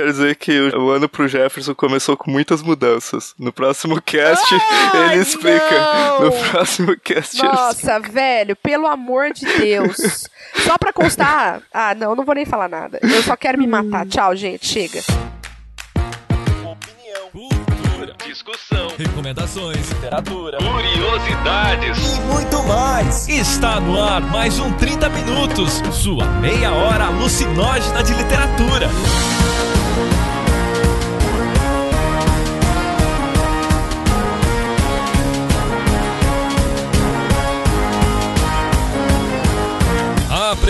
quero 0.00 0.12
dizer 0.12 0.36
que 0.36 0.58
o, 0.58 0.90
ano 0.90 1.08
pro 1.08 1.28
Jefferson 1.28 1.74
começou 1.74 2.16
com 2.16 2.30
muitas 2.30 2.62
mudanças. 2.62 3.34
No 3.38 3.52
próximo 3.52 4.00
cast, 4.00 4.54
Ai, 4.94 5.12
ele 5.12 5.22
explica. 5.22 5.70
não! 5.70 6.24
No 6.24 6.32
próximo 6.32 6.96
cast, 6.98 7.38
ele 7.38 7.48
Nossa, 7.48 8.00
velho, 8.00 8.56
pelo 8.56 8.86
amor 8.86 9.32
de 9.32 9.44
Deus. 9.58 10.26
Só 10.64 10.78
pra 10.78 10.92
constar. 10.92 11.60
Ah, 11.72 11.94
não, 11.94 12.14
não 12.14 12.24
vou 12.24 12.34
nem 12.34 12.46
falar 12.46 12.68
nada. 12.68 12.98
Eu 13.02 13.22
só 13.22 13.36
quero 13.36 13.58
me 13.58 13.66
matar. 13.66 14.06
Tchau, 14.06 14.34
gente. 14.34 14.66
Chega. 14.66 15.00
Cultura, 17.32 18.14
Discussão, 18.24 18.88
recomendações, 18.96 19.90
literatura, 19.90 20.58
curiosidades. 20.58 21.98
e 21.98 22.20
muito 22.22 22.62
mais. 22.64 23.28
Está 23.28 23.78
no 23.80 24.02
ar 24.02 24.20
mais 24.22 24.58
um 24.58 24.72
30 24.72 25.08
minutos, 25.10 25.82
sua 25.92 26.24
meia 26.40 26.72
hora 26.72 27.04
alucinógena 27.04 28.02
de 28.02 28.14
literatura. 28.14 28.88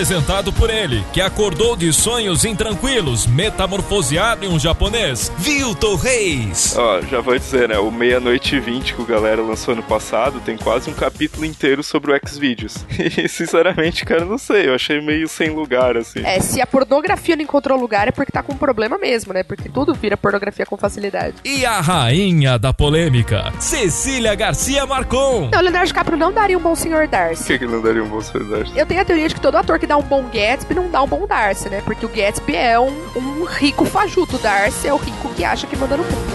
Apresentado 0.01 0.51
por 0.51 0.71
ele, 0.71 1.05
que 1.13 1.21
acordou 1.21 1.75
de 1.75 1.93
sonhos 1.93 2.43
intranquilos, 2.43 3.27
metamorfoseado 3.27 4.43
em 4.43 4.47
um 4.49 4.57
japonês, 4.57 5.31
Vilton 5.37 5.93
Reis. 5.93 6.75
Ó, 6.75 7.01
já 7.01 7.21
vou 7.21 7.37
dizer, 7.37 7.69
né? 7.69 7.77
O 7.77 7.91
Meia-Noite 7.91 8.55
e 8.55 8.59
20 8.59 8.95
que 8.95 9.01
o 9.03 9.05
galera 9.05 9.43
lançou 9.43 9.75
ano 9.75 9.83
passado 9.83 10.39
tem 10.39 10.57
quase 10.57 10.89
um 10.89 10.93
capítulo 10.95 11.45
inteiro 11.45 11.83
sobre 11.83 12.11
o 12.11 12.19
Xvideos. 12.27 12.83
E, 12.97 13.27
sinceramente, 13.27 14.03
cara, 14.03 14.25
não 14.25 14.39
sei. 14.39 14.69
Eu 14.69 14.73
achei 14.73 14.99
meio 15.01 15.27
sem 15.27 15.49
lugar, 15.51 15.95
assim. 15.95 16.21
É, 16.23 16.39
se 16.39 16.59
a 16.59 16.65
pornografia 16.65 17.35
não 17.35 17.43
encontrou 17.43 17.79
lugar 17.79 18.07
é 18.07 18.11
porque 18.11 18.31
tá 18.31 18.41
com 18.41 18.55
problema 18.55 18.97
mesmo, 18.97 19.33
né? 19.33 19.43
Porque 19.43 19.69
tudo 19.69 19.93
vira 19.93 20.17
pornografia 20.17 20.65
com 20.65 20.77
facilidade. 20.77 21.35
E 21.45 21.63
a 21.63 21.79
rainha 21.79 22.57
da 22.57 22.73
polêmica, 22.73 23.53
Cecília 23.59 24.33
Garcia 24.33 24.85
Marcon. 24.87 25.49
Não, 25.51 25.59
o 25.59 25.61
Leonardo 25.61 25.87
DiCaprio 25.87 26.17
não 26.17 26.31
daria 26.31 26.57
um 26.57 26.61
bom 26.61 26.75
senhor 26.75 27.05
Por 27.05 27.11
Darcy. 27.11 27.43
que, 27.43 27.57
que 27.59 27.65
ele 27.65 27.73
não 27.73 27.81
daria 27.83 28.03
um 28.03 28.07
bom 28.09 28.21
solidariedade? 28.21 28.79
Eu 28.79 28.85
tenho 28.87 29.01
a 29.01 29.05
teoria 29.05 29.27
de 29.27 29.35
que 29.35 29.41
todo 29.41 29.57
ator 29.57 29.77
que 29.77 29.90
dá 29.91 29.97
um 29.97 30.01
bom 30.01 30.23
Gatsby 30.23 30.73
não 30.73 30.89
dá 30.89 31.03
um 31.03 31.07
bom 31.07 31.27
Darcy, 31.27 31.67
né? 31.67 31.81
Porque 31.83 32.05
o 32.05 32.09
Gatsby 32.09 32.55
é 32.55 32.79
um, 32.79 32.93
um 33.13 33.43
rico 33.43 33.83
fajuto. 33.83 34.37
O 34.37 34.39
Darcy 34.39 34.87
é 34.87 34.93
o 34.93 34.97
rico 34.97 35.27
que 35.35 35.43
acha 35.43 35.67
que 35.67 35.75
manda 35.75 35.97
no 35.97 36.03
mundo, 36.03 36.30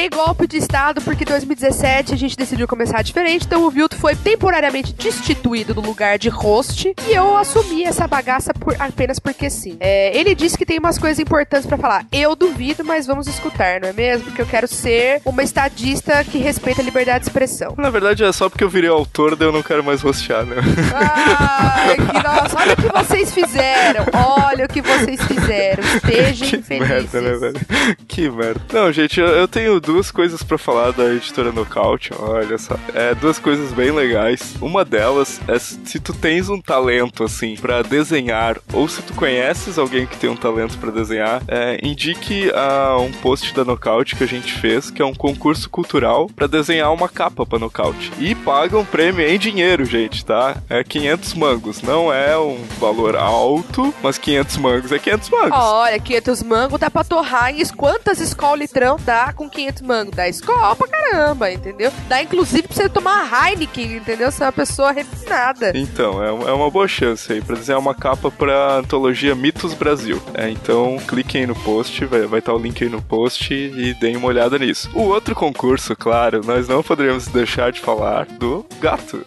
dei 0.00 0.08
golpe 0.08 0.46
de 0.46 0.56
estado 0.56 1.02
porque 1.02 1.26
2017 1.26 2.14
a 2.14 2.16
gente 2.16 2.34
decidiu 2.34 2.66
começar 2.66 3.02
diferente, 3.02 3.44
então 3.44 3.64
o 3.66 3.70
Vilto 3.70 3.96
foi 3.96 4.16
temporariamente 4.16 4.94
destituído 4.94 5.74
do 5.74 5.82
lugar 5.82 6.18
de 6.18 6.30
host 6.30 6.94
e 7.06 7.12
eu 7.12 7.36
assumi 7.36 7.84
essa 7.84 8.06
bagaça 8.08 8.54
por- 8.54 8.74
apenas 8.78 9.18
porque 9.18 9.50
sim. 9.50 9.76
É, 9.78 10.16
ele 10.16 10.34
disse 10.34 10.56
que 10.56 10.64
tem 10.64 10.78
umas 10.78 10.96
coisas 10.98 11.18
importantes 11.18 11.66
pra 11.66 11.76
falar. 11.76 12.06
Eu 12.10 12.34
duvido, 12.34 12.82
mas 12.82 13.06
vamos 13.06 13.26
escutar, 13.26 13.78
não 13.78 13.90
é 13.90 13.92
mesmo? 13.92 14.24
Porque 14.24 14.40
eu 14.40 14.46
quero 14.46 14.66
ser 14.66 15.20
uma 15.22 15.42
estadista 15.42 16.24
que 16.24 16.38
respeita 16.38 16.80
a 16.80 16.84
liberdade 16.84 17.24
de 17.24 17.26
expressão. 17.28 17.74
Na 17.76 17.90
verdade, 17.90 18.24
é 18.24 18.32
só 18.32 18.48
porque 18.48 18.64
eu 18.64 18.70
virei 18.70 18.88
autor, 18.88 19.36
daí 19.36 19.48
eu 19.48 19.52
não 19.52 19.62
quero 19.62 19.84
mais 19.84 20.00
rostear, 20.00 20.46
né? 20.46 20.56
Ai, 20.94 21.96
que 21.96 22.12
nossa, 22.26 22.56
olha 22.58 22.72
o 22.72 22.76
que 22.76 22.88
vocês 23.04 23.34
fizeram. 23.34 24.06
Olha 24.14 24.64
o 24.64 24.68
que 24.68 24.80
vocês 24.80 25.20
fizeram. 25.24 25.84
Estejam 25.84 26.48
Que 26.48 26.62
felizes. 26.62 26.88
merda, 26.88 27.20
né, 27.20 27.34
velho? 27.36 27.60
Que 28.08 28.30
merda. 28.30 28.60
Não, 28.72 28.90
gente, 28.90 29.20
eu, 29.20 29.26
eu 29.26 29.46
tenho 29.46 29.78
duas 29.90 30.10
coisas 30.10 30.42
pra 30.42 30.56
falar 30.56 30.92
da 30.92 31.12
editora 31.12 31.50
Nocaute, 31.50 32.12
olha 32.16 32.56
só. 32.58 32.76
É, 32.94 33.12
duas 33.14 33.38
coisas 33.38 33.72
bem 33.72 33.90
legais. 33.90 34.54
Uma 34.60 34.84
delas 34.84 35.40
é 35.48 35.58
se 35.58 35.98
tu 35.98 36.12
tens 36.12 36.48
um 36.48 36.60
talento, 36.60 37.24
assim, 37.24 37.56
pra 37.56 37.82
desenhar, 37.82 38.56
ou 38.72 38.88
se 38.88 39.02
tu 39.02 39.12
conheces 39.14 39.78
alguém 39.78 40.06
que 40.06 40.16
tem 40.16 40.30
um 40.30 40.36
talento 40.36 40.78
pra 40.78 40.92
desenhar, 40.92 41.42
é, 41.48 41.78
indique 41.82 42.52
a 42.54 42.96
um 42.98 43.10
post 43.10 43.52
da 43.52 43.64
Nocaute 43.64 44.14
que 44.14 44.22
a 44.22 44.28
gente 44.28 44.52
fez, 44.52 44.90
que 44.90 45.02
é 45.02 45.04
um 45.04 45.14
concurso 45.14 45.68
cultural 45.68 46.28
pra 46.28 46.46
desenhar 46.46 46.92
uma 46.92 47.08
capa 47.08 47.44
pra 47.44 47.58
Nocaute. 47.58 48.12
E 48.18 48.34
paga 48.34 48.78
um 48.78 48.84
prêmio 48.84 49.26
em 49.26 49.38
dinheiro, 49.38 49.84
gente, 49.84 50.24
tá? 50.24 50.56
É 50.68 50.84
500 50.84 51.34
mangos. 51.34 51.82
Não 51.82 52.12
é 52.12 52.38
um 52.38 52.62
valor 52.78 53.16
alto, 53.16 53.92
mas 54.02 54.18
500 54.18 54.56
mangos 54.58 54.92
é 54.92 54.98
500 54.98 55.30
mangos. 55.30 55.58
Olha, 55.58 55.98
500 55.98 56.42
mango 56.44 56.78
dá 56.78 56.88
pra 56.88 57.02
torrar 57.02 57.50
em 57.50 57.66
quantas 57.70 58.20
escolas 58.20 58.60
litrão 58.60 58.96
dá 59.04 59.32
com 59.32 59.48
500 59.48 59.79
mango? 59.84 60.10
Dá 60.10 60.28
escola 60.28 60.74
pra 60.76 60.88
caramba, 60.88 61.50
entendeu? 61.50 61.92
Dá 62.08 62.22
inclusive 62.22 62.62
pra 62.62 62.76
você 62.76 62.88
tomar 62.88 63.28
Heineken, 63.30 63.96
entendeu? 63.96 64.30
Você 64.30 64.42
é 64.42 64.46
uma 64.46 64.52
pessoa 64.52 64.92
refinada. 64.92 65.72
Então, 65.74 66.22
é, 66.22 66.28
é 66.28 66.52
uma 66.52 66.70
boa 66.70 66.88
chance 66.88 67.32
aí 67.32 67.40
pra 67.40 67.56
desenhar 67.56 67.80
uma 67.80 67.94
capa 67.94 68.30
pra 68.30 68.76
antologia 68.76 69.34
Mitos 69.34 69.74
Brasil. 69.74 70.22
É, 70.34 70.48
então, 70.50 70.98
cliquem 71.06 71.42
aí 71.42 71.46
no 71.46 71.54
post, 71.54 72.04
vai 72.04 72.20
estar 72.20 72.52
tá 72.52 72.54
o 72.54 72.58
link 72.58 72.82
aí 72.82 72.90
no 72.90 73.02
post 73.02 73.52
e 73.52 73.94
deem 73.94 74.16
uma 74.16 74.28
olhada 74.28 74.58
nisso. 74.58 74.90
O 74.94 75.02
outro 75.02 75.34
concurso, 75.34 75.94
claro, 75.96 76.42
nós 76.44 76.68
não 76.68 76.82
poderíamos 76.82 77.26
deixar 77.28 77.72
de 77.72 77.80
falar 77.80 78.26
do 78.26 78.64
gato. 78.80 79.24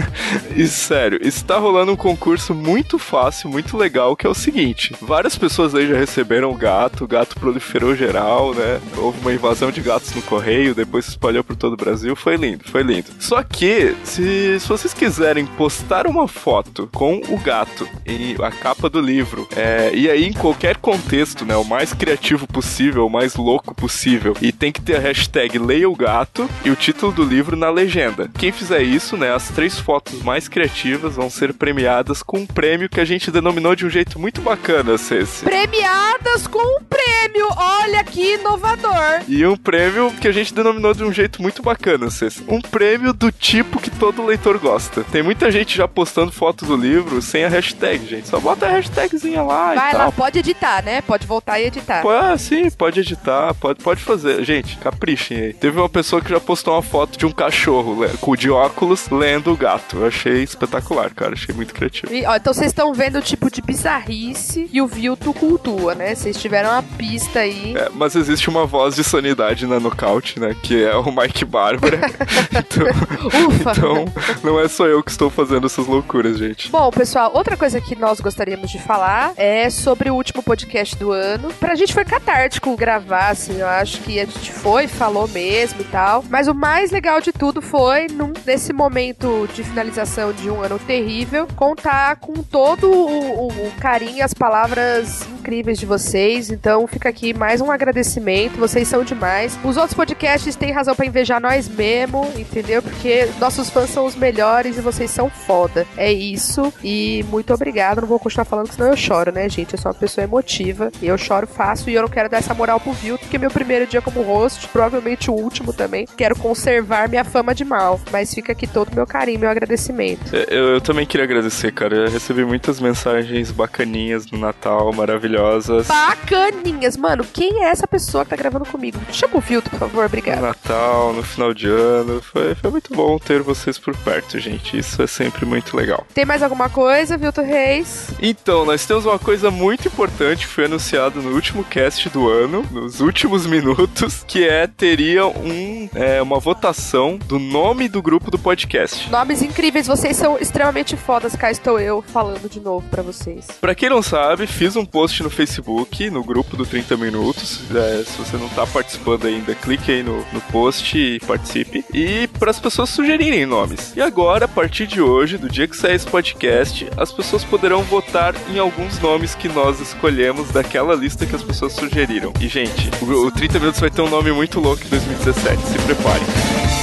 e 0.56 0.66
sério, 0.66 1.18
está 1.22 1.58
rolando 1.58 1.92
um 1.92 1.96
concurso 1.96 2.54
muito 2.54 2.98
fácil, 2.98 3.48
muito 3.48 3.76
legal, 3.76 4.16
que 4.16 4.26
é 4.26 4.30
o 4.30 4.34
seguinte: 4.34 4.94
várias 5.00 5.36
pessoas 5.36 5.74
aí 5.74 5.86
já 5.88 5.96
receberam 5.96 6.50
o 6.50 6.54
gato, 6.54 7.04
o 7.04 7.08
gato 7.08 7.38
proliferou 7.38 7.94
geral, 7.94 8.54
né? 8.54 8.80
Houve 8.96 9.20
uma 9.20 9.32
invasão 9.32 9.70
de 9.70 9.80
gatos 9.94 10.14
no 10.14 10.22
correio, 10.22 10.74
depois 10.74 11.04
se 11.04 11.12
espalhou 11.12 11.44
por 11.44 11.54
todo 11.54 11.74
o 11.74 11.76
Brasil. 11.76 12.16
Foi 12.16 12.36
lindo, 12.36 12.64
foi 12.64 12.82
lindo. 12.82 13.06
Só 13.20 13.42
que, 13.42 13.94
se, 14.02 14.58
se 14.58 14.68
vocês 14.68 14.92
quiserem 14.92 15.46
postar 15.46 16.06
uma 16.06 16.26
foto 16.26 16.88
com 16.92 17.20
o 17.28 17.38
gato 17.38 17.88
e 18.04 18.34
a 18.42 18.50
capa 18.50 18.90
do 18.90 19.00
livro, 19.00 19.46
é, 19.54 19.92
e 19.94 20.10
aí 20.10 20.24
em 20.24 20.32
qualquer 20.32 20.78
contexto, 20.78 21.44
né? 21.44 21.56
O 21.56 21.64
mais 21.64 21.92
criativo 21.92 22.46
possível, 22.46 23.06
o 23.06 23.10
mais 23.10 23.36
louco 23.36 23.74
possível, 23.74 24.34
e 24.40 24.50
tem 24.50 24.72
que 24.72 24.80
ter 24.80 24.96
a 24.96 25.00
hashtag 25.00 25.58
Leia 25.58 25.88
o 25.88 25.94
Gato 25.94 26.48
e 26.64 26.70
o 26.70 26.76
título 26.76 27.12
do 27.12 27.22
livro 27.22 27.56
na 27.56 27.70
legenda. 27.70 28.28
Quem 28.36 28.50
fizer 28.50 28.82
isso, 28.82 29.16
né? 29.16 29.32
As 29.32 29.48
três 29.48 29.78
fotos 29.78 30.22
mais 30.22 30.48
criativas 30.48 31.14
vão 31.14 31.30
ser 31.30 31.54
premiadas 31.54 32.22
com 32.22 32.40
um 32.40 32.46
prêmio 32.46 32.88
que 32.88 33.00
a 33.00 33.04
gente 33.04 33.30
denominou 33.30 33.76
de 33.76 33.86
um 33.86 33.90
jeito 33.90 34.18
muito 34.18 34.40
bacana, 34.40 34.98
Ceci. 34.98 35.44
Premiadas 35.44 36.46
com 36.46 36.58
um 36.58 36.82
prêmio. 36.84 37.46
Olha 37.56 38.02
que 38.02 38.34
inovador. 38.34 39.22
E 39.28 39.46
um 39.46 39.56
prêmio 39.56 39.73
que 40.20 40.28
a 40.28 40.32
gente 40.32 40.54
denominou 40.54 40.94
de 40.94 41.04
um 41.04 41.12
jeito 41.12 41.40
muito 41.40 41.62
bacana, 41.62 42.10
Cês. 42.10 42.42
Um 42.48 42.60
prêmio 42.60 43.12
do 43.12 43.30
tipo 43.32 43.80
que 43.80 43.90
todo 43.90 44.24
leitor 44.24 44.58
gosta. 44.58 45.02
Tem 45.04 45.22
muita 45.22 45.50
gente 45.50 45.76
já 45.76 45.88
postando 45.88 46.30
fotos 46.32 46.68
do 46.68 46.76
livro 46.76 47.20
sem 47.22 47.44
a 47.44 47.48
hashtag, 47.48 48.06
gente. 48.06 48.28
Só 48.28 48.38
bota 48.38 48.66
a 48.66 48.70
hashtagzinha 48.70 49.42
lá 49.42 49.74
Vai 49.74 49.90
e 49.90 49.94
lá, 49.94 50.04
tal. 50.04 50.12
pode 50.12 50.38
editar, 50.38 50.82
né? 50.82 51.00
Pode 51.02 51.26
voltar 51.26 51.60
e 51.60 51.66
editar. 51.66 52.02
Ah, 52.06 52.36
sim, 52.38 52.70
pode 52.70 53.00
editar, 53.00 53.54
pode, 53.54 53.82
pode 53.82 54.00
fazer. 54.02 54.44
Gente, 54.44 54.76
caprichem 54.78 55.38
aí. 55.38 55.52
Teve 55.52 55.78
uma 55.78 55.88
pessoa 55.88 56.20
que 56.22 56.30
já 56.30 56.40
postou 56.40 56.74
uma 56.74 56.82
foto 56.82 57.18
de 57.18 57.26
um 57.26 57.32
cachorro 57.32 58.04
com 58.20 58.34
de 58.36 58.50
óculos 58.50 59.08
lendo 59.10 59.52
o 59.52 59.56
gato. 59.56 59.98
Eu 59.98 60.06
achei 60.06 60.42
espetacular, 60.42 61.12
cara. 61.14 61.32
Achei 61.32 61.54
muito 61.54 61.74
criativo. 61.74 62.12
E, 62.12 62.24
ó, 62.26 62.36
então 62.36 62.52
vocês 62.52 62.68
estão 62.68 62.92
vendo 62.92 63.18
o 63.18 63.22
tipo 63.22 63.50
de 63.50 63.60
bizarrice 63.60 64.64
que 64.64 64.80
o 64.80 64.86
Vilto 64.86 65.32
cultua, 65.32 65.94
né? 65.94 66.14
Vocês 66.14 66.40
tiveram 66.40 66.70
uma 66.70 66.82
pista 66.82 67.40
aí. 67.40 67.74
É, 67.76 67.88
mas 67.94 68.14
existe 68.14 68.48
uma 68.48 68.66
voz 68.66 68.94
de 68.94 69.04
sanidade 69.04 69.63
na 69.66 69.80
nocaute, 69.80 70.38
né? 70.40 70.54
Que 70.62 70.84
é 70.84 70.94
o 70.96 71.04
Mike 71.14 71.44
Bárbara. 71.44 72.00
então, 72.50 73.46
Ufa! 73.48 73.72
então, 73.72 74.04
não 74.42 74.60
é 74.60 74.68
só 74.68 74.86
eu 74.86 75.02
que 75.02 75.10
estou 75.10 75.30
fazendo 75.30 75.66
essas 75.66 75.86
loucuras, 75.86 76.38
gente. 76.38 76.70
Bom, 76.70 76.90
pessoal, 76.90 77.30
outra 77.34 77.56
coisa 77.56 77.80
que 77.80 77.94
nós 77.96 78.20
gostaríamos 78.20 78.70
de 78.70 78.78
falar 78.80 79.32
é 79.36 79.68
sobre 79.70 80.10
o 80.10 80.14
último 80.14 80.42
podcast 80.42 80.96
do 80.96 81.12
ano. 81.12 81.52
Pra 81.54 81.74
gente 81.74 81.92
foi 81.94 82.04
catártico 82.04 82.76
gravar, 82.76 83.28
assim, 83.30 83.58
eu 83.60 83.66
acho 83.68 84.00
que 84.02 84.18
a 84.20 84.24
gente 84.24 84.52
foi, 84.52 84.86
falou 84.86 85.26
mesmo 85.28 85.80
e 85.80 85.84
tal. 85.84 86.24
Mas 86.28 86.48
o 86.48 86.54
mais 86.54 86.90
legal 86.90 87.20
de 87.20 87.32
tudo 87.32 87.60
foi, 87.62 88.06
num, 88.08 88.32
nesse 88.46 88.72
momento 88.72 89.48
de 89.54 89.62
finalização 89.64 90.32
de 90.32 90.50
um 90.50 90.62
ano 90.62 90.78
terrível, 90.78 91.46
contar 91.56 92.16
com 92.16 92.34
todo 92.34 92.90
o, 92.90 93.46
o- 93.48 93.66
o 93.68 93.72
carinho 93.80 94.18
e 94.18 94.22
as 94.22 94.34
palavras 94.34 95.26
incríveis 95.44 95.78
de 95.78 95.84
vocês. 95.84 96.48
Então 96.50 96.86
fica 96.86 97.10
aqui 97.10 97.34
mais 97.34 97.60
um 97.60 97.70
agradecimento, 97.70 98.56
vocês 98.56 98.88
são 98.88 99.04
demais. 99.04 99.58
Os 99.62 99.76
outros 99.76 99.92
podcasts 99.94 100.56
têm 100.56 100.72
razão 100.72 100.94
pra 100.96 101.04
invejar 101.04 101.38
nós 101.40 101.68
mesmo, 101.68 102.26
entendeu? 102.36 102.82
Porque 102.82 103.28
nossos 103.38 103.68
fãs 103.68 103.90
são 103.90 104.06
os 104.06 104.16
melhores 104.16 104.78
e 104.78 104.80
vocês 104.80 105.10
são 105.10 105.28
foda. 105.28 105.86
É 105.98 106.10
isso. 106.10 106.72
E 106.82 107.22
muito 107.28 107.52
obrigado. 107.52 108.00
Não 108.00 108.08
vou 108.08 108.18
continuar 108.18 108.46
falando, 108.46 108.72
senão 108.72 108.88
eu 108.88 108.96
choro, 108.96 109.30
né, 109.30 109.46
gente? 109.50 109.74
Eu 109.74 109.78
sou 109.78 109.92
uma 109.92 109.98
pessoa 109.98 110.24
emotiva. 110.24 110.90
E 111.02 111.06
eu 111.06 111.18
choro 111.18 111.46
fácil 111.46 111.90
e 111.90 111.94
eu 111.94 112.02
não 112.02 112.08
quero 112.08 112.30
dar 112.30 112.38
essa 112.38 112.54
moral 112.54 112.80
pro 112.80 112.92
Vilto, 112.92 113.24
porque 113.24 113.36
meu 113.36 113.50
primeiro 113.50 113.86
dia 113.86 114.00
como 114.00 114.22
host, 114.22 114.66
provavelmente 114.68 115.30
o 115.30 115.34
último 115.34 115.74
também. 115.74 116.06
Quero 116.16 116.36
conservar 116.36 117.06
minha 117.08 117.24
fama 117.24 117.54
de 117.54 117.64
mal. 117.66 118.00
Mas 118.10 118.32
fica 118.32 118.52
aqui 118.52 118.66
todo 118.66 118.92
o 118.92 118.94
meu 118.94 119.06
carinho, 119.06 119.40
meu 119.40 119.50
agradecimento. 119.50 120.34
É, 120.34 120.46
Eu, 120.48 120.74
eu 120.74 120.80
também 120.80 121.04
queria 121.04 121.24
agradecer, 121.24 121.70
cara. 121.72 121.96
Eu 121.96 122.10
recebi 122.10 122.44
muitas 122.46 122.80
mensagens 122.80 123.50
bacaninhas 123.50 124.30
no 124.30 124.38
Natal, 124.38 124.90
maravilhosas. 124.92 125.33
Maravilhosas. 125.34 125.86
Bacaninhas. 125.86 126.96
Mano, 126.96 127.24
quem 127.32 127.64
é 127.64 127.68
essa 127.68 127.86
pessoa 127.86 128.24
que 128.24 128.30
tá 128.30 128.36
gravando 128.36 128.64
comigo? 128.66 128.98
Chama 129.10 129.36
o 129.36 129.40
Vilto, 129.40 129.70
por 129.70 129.78
favor, 129.78 130.00
No 130.00 130.06
obrigado. 130.06 130.40
Natal, 130.40 131.12
no 131.12 131.22
final 131.22 131.52
de 131.52 131.68
ano. 131.68 132.22
Foi, 132.22 132.54
foi 132.54 132.70
muito 132.70 132.94
bom 132.94 133.18
ter 133.18 133.42
vocês 133.42 133.78
por 133.78 133.96
perto, 133.96 134.38
gente. 134.38 134.78
Isso 134.78 135.02
é 135.02 135.06
sempre 135.06 135.44
muito 135.44 135.76
legal. 135.76 136.06
Tem 136.14 136.24
mais 136.24 136.42
alguma 136.42 136.68
coisa, 136.68 137.16
Vilto 137.16 137.42
Reis? 137.42 138.08
Então, 138.20 138.64
nós 138.64 138.84
temos 138.86 139.04
uma 139.06 139.18
coisa 139.18 139.50
muito 139.50 139.88
importante 139.88 140.46
que 140.46 140.52
foi 140.52 140.66
anunciado 140.66 141.20
no 141.20 141.34
último 141.34 141.64
cast 141.64 142.08
do 142.08 142.28
ano, 142.28 142.64
nos 142.70 143.00
últimos 143.00 143.46
minutos, 143.46 144.24
que 144.26 144.46
é 144.46 144.66
teria 144.66 145.26
um, 145.26 145.88
é, 145.94 146.22
uma 146.22 146.38
votação 146.38 147.18
do 147.26 147.38
nome 147.38 147.88
do 147.88 148.00
grupo 148.02 148.30
do 148.30 148.38
podcast. 148.38 149.10
Nomes 149.10 149.42
incríveis, 149.42 149.86
vocês 149.86 150.16
são 150.16 150.38
extremamente 150.38 150.96
fodas. 150.96 151.34
Cá 151.36 151.50
estou 151.50 151.78
eu 151.80 152.02
falando 152.02 152.48
de 152.48 152.60
novo 152.60 152.86
pra 152.88 153.02
vocês. 153.02 153.46
Pra 153.60 153.74
quem 153.74 153.88
não 153.88 154.02
sabe, 154.02 154.46
fiz 154.46 154.76
um 154.76 154.84
post 154.84 155.23
no 155.24 155.30
Facebook, 155.30 156.08
no 156.10 156.22
grupo 156.22 156.56
do 156.56 156.64
30 156.64 156.96
Minutos. 156.96 157.60
É, 157.74 158.04
se 158.04 158.16
você 158.18 158.36
não 158.36 158.48
tá 158.50 158.66
participando 158.66 159.26
ainda, 159.26 159.54
clique 159.54 159.90
aí 159.90 160.02
no, 160.02 160.24
no 160.32 160.40
post 160.52 160.96
e 160.96 161.18
participe. 161.20 161.84
E 161.92 162.28
para 162.38 162.50
as 162.50 162.60
pessoas 162.60 162.90
sugerirem 162.90 163.46
nomes. 163.46 163.92
E 163.96 164.00
agora, 164.00 164.44
a 164.44 164.48
partir 164.48 164.86
de 164.86 165.00
hoje, 165.00 165.38
do 165.38 165.48
dia 165.48 165.66
que 165.66 165.76
sair 165.76 165.94
esse 165.94 166.06
podcast, 166.06 166.86
as 166.96 167.10
pessoas 167.10 167.42
poderão 167.42 167.82
votar 167.82 168.34
em 168.50 168.58
alguns 168.58 169.00
nomes 169.00 169.34
que 169.34 169.48
nós 169.48 169.80
escolhemos 169.80 170.50
daquela 170.50 170.94
lista 170.94 171.26
que 171.26 171.34
as 171.34 171.42
pessoas 171.42 171.72
sugeriram. 171.72 172.32
E, 172.40 172.46
gente, 172.46 172.90
o, 173.02 173.26
o 173.26 173.30
30 173.30 173.58
Minutos 173.58 173.80
vai 173.80 173.90
ter 173.90 174.02
um 174.02 174.10
nome 174.10 174.30
muito 174.30 174.60
louco 174.60 174.84
em 174.84 174.88
2017. 174.88 175.62
Se 175.62 175.78
preparem. 175.78 176.73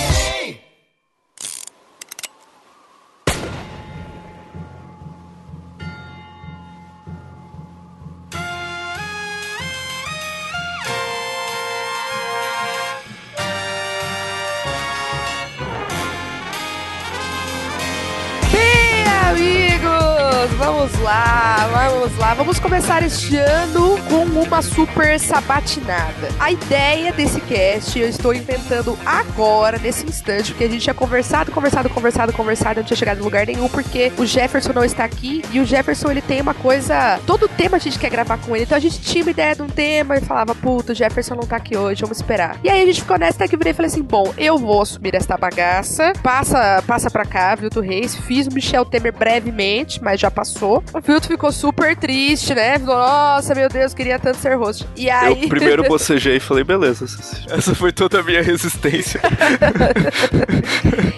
Vamos 22.33 22.59
começar 22.59 23.03
este 23.03 23.35
ano 23.35 23.97
com 24.09 24.23
uma 24.23 24.61
super 24.61 25.19
sabatinada. 25.19 26.29
A 26.39 26.51
ideia 26.51 27.11
desse 27.11 27.39
cast 27.41 27.99
eu 27.99 28.07
estou 28.07 28.33
inventando 28.33 28.97
agora, 29.05 29.77
nesse 29.77 30.05
instante, 30.05 30.51
porque 30.51 30.63
a 30.63 30.69
gente 30.69 30.81
tinha 30.81 30.93
conversado, 30.93 31.51
conversado, 31.51 31.89
conversado, 31.89 32.33
conversado, 32.33 32.79
não 32.79 32.87
tinha 32.87 32.97
chegado 32.97 33.19
em 33.19 33.23
lugar 33.23 33.45
nenhum, 33.45 33.67
porque 33.69 34.11
o 34.17 34.25
Jefferson 34.25 34.73
não 34.73 34.83
está 34.83 35.03
aqui 35.03 35.43
e 35.51 35.59
o 35.59 35.65
Jefferson 35.65 36.09
ele 36.09 36.21
tem 36.21 36.41
uma 36.41 36.53
coisa. 36.53 37.19
Todo 37.27 37.47
tema 37.47 37.77
a 37.77 37.79
gente 37.79 37.99
quer 37.99 38.09
gravar 38.09 38.37
com 38.37 38.55
ele, 38.55 38.65
então 38.65 38.77
a 38.77 38.81
gente 38.81 39.01
tinha 39.01 39.23
uma 39.23 39.31
ideia 39.31 39.55
de 39.55 39.61
um 39.61 39.67
tema 39.67 40.17
e 40.17 40.21
falava, 40.21 40.55
puta, 40.55 40.93
o 40.93 40.95
Jefferson 40.95 41.35
não 41.35 41.43
tá 41.43 41.57
aqui 41.57 41.77
hoje, 41.77 42.01
vamos 42.01 42.17
esperar. 42.17 42.57
E 42.63 42.69
aí 42.69 42.81
a 42.81 42.85
gente 42.85 43.01
ficou 43.01 43.19
nessa 43.19 43.47
que 43.47 43.57
virei 43.57 43.71
e 43.71 43.75
falei 43.75 43.91
assim: 43.91 44.01
bom, 44.01 44.33
eu 44.37 44.57
vou 44.57 44.81
assumir 44.81 45.13
esta 45.15 45.37
bagaça, 45.37 46.13
passa, 46.23 46.83
passa 46.87 47.11
pra 47.11 47.25
cá, 47.25 47.53
Vilto 47.55 47.81
Reis. 47.81 48.15
Fiz 48.15 48.47
o 48.47 48.53
Michel 48.53 48.85
Temer 48.85 49.13
brevemente, 49.13 50.01
mas 50.01 50.19
já 50.19 50.31
passou. 50.31 50.83
O 50.93 51.01
Vilto 51.01 51.27
ficou 51.27 51.51
super 51.51 51.95
triste, 51.95 52.20
né? 52.55 52.79
Falou, 52.79 52.97
nossa, 52.97 53.55
meu 53.55 53.69
Deus, 53.69 53.93
queria 53.93 54.19
tanto 54.19 54.37
ser 54.37 54.55
host. 54.55 54.87
E 54.95 55.09
aí. 55.09 55.43
Eu 55.43 55.49
primeiro 55.49 55.83
bocejei 55.89 56.37
e 56.37 56.39
falei, 56.39 56.63
beleza, 56.63 57.05
essa 57.49 57.73
foi 57.73 57.91
toda 57.91 58.19
a 58.19 58.23
minha 58.23 58.41
resistência. 58.41 59.19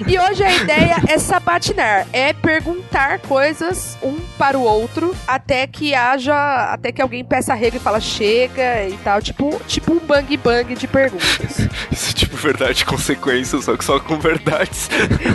E 0.05 0.19
hoje 0.19 0.43
a 0.43 0.53
ideia 0.53 0.97
é 1.07 1.17
sabatinar, 1.17 2.05
é 2.11 2.33
perguntar 2.33 3.19
coisas 3.19 3.97
um 4.03 4.19
para 4.37 4.57
o 4.57 4.61
outro 4.61 5.15
até 5.25 5.65
que 5.65 5.95
haja, 5.95 6.35
até 6.71 6.91
que 6.91 7.01
alguém 7.01 7.23
peça 7.23 7.53
regra 7.53 7.77
e 7.77 7.81
fala 7.81 7.99
chega 7.99 8.87
e 8.87 8.97
tal, 9.03 9.21
tipo, 9.21 9.59
tipo 9.65 9.93
um 9.93 9.99
bang 9.99 10.35
bang 10.37 10.75
de 10.75 10.87
perguntas. 10.87 11.69
Isso 11.91 12.09
é 12.09 12.13
tipo 12.13 12.35
verdade 12.35 12.83
e 12.83 12.85
consequência, 12.85 13.59
só 13.61 13.77
que 13.77 13.83
só 13.83 13.99
com 13.99 14.19
verdades. 14.19 14.89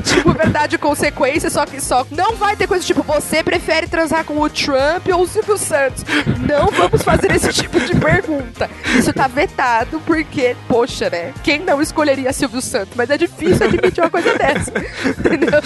tipo 0.04 0.32
verdade 0.32 0.76
e 0.76 0.78
consequência, 0.78 1.48
só 1.50 1.64
que 1.64 1.80
só 1.80 2.06
não 2.10 2.36
vai 2.36 2.54
ter 2.54 2.66
coisa 2.66 2.84
tipo 2.84 3.02
você 3.02 3.42
prefere 3.42 3.86
transar 3.86 4.24
com 4.24 4.38
o 4.38 4.50
Trump 4.50 5.08
ou 5.12 5.22
o 5.22 5.26
Silvio 5.26 5.57
Santos. 5.58 6.04
Não 6.46 6.68
vamos 6.68 7.02
fazer 7.02 7.32
esse 7.32 7.52
tipo 7.52 7.78
de 7.80 7.94
pergunta. 7.96 8.70
Isso 8.98 9.12
tá 9.12 9.26
vetado 9.26 10.00
porque, 10.06 10.56
poxa, 10.66 11.10
né? 11.10 11.32
Quem 11.42 11.60
não 11.60 11.82
escolheria 11.82 12.32
Silvio 12.32 12.60
Santos? 12.60 12.94
Mas 12.96 13.10
é 13.10 13.18
difícil 13.18 13.66
admitir 13.66 14.02
uma 14.02 14.10
coisa 14.10 14.36
dessa. 14.36 14.72
Entendeu? 15.06 15.60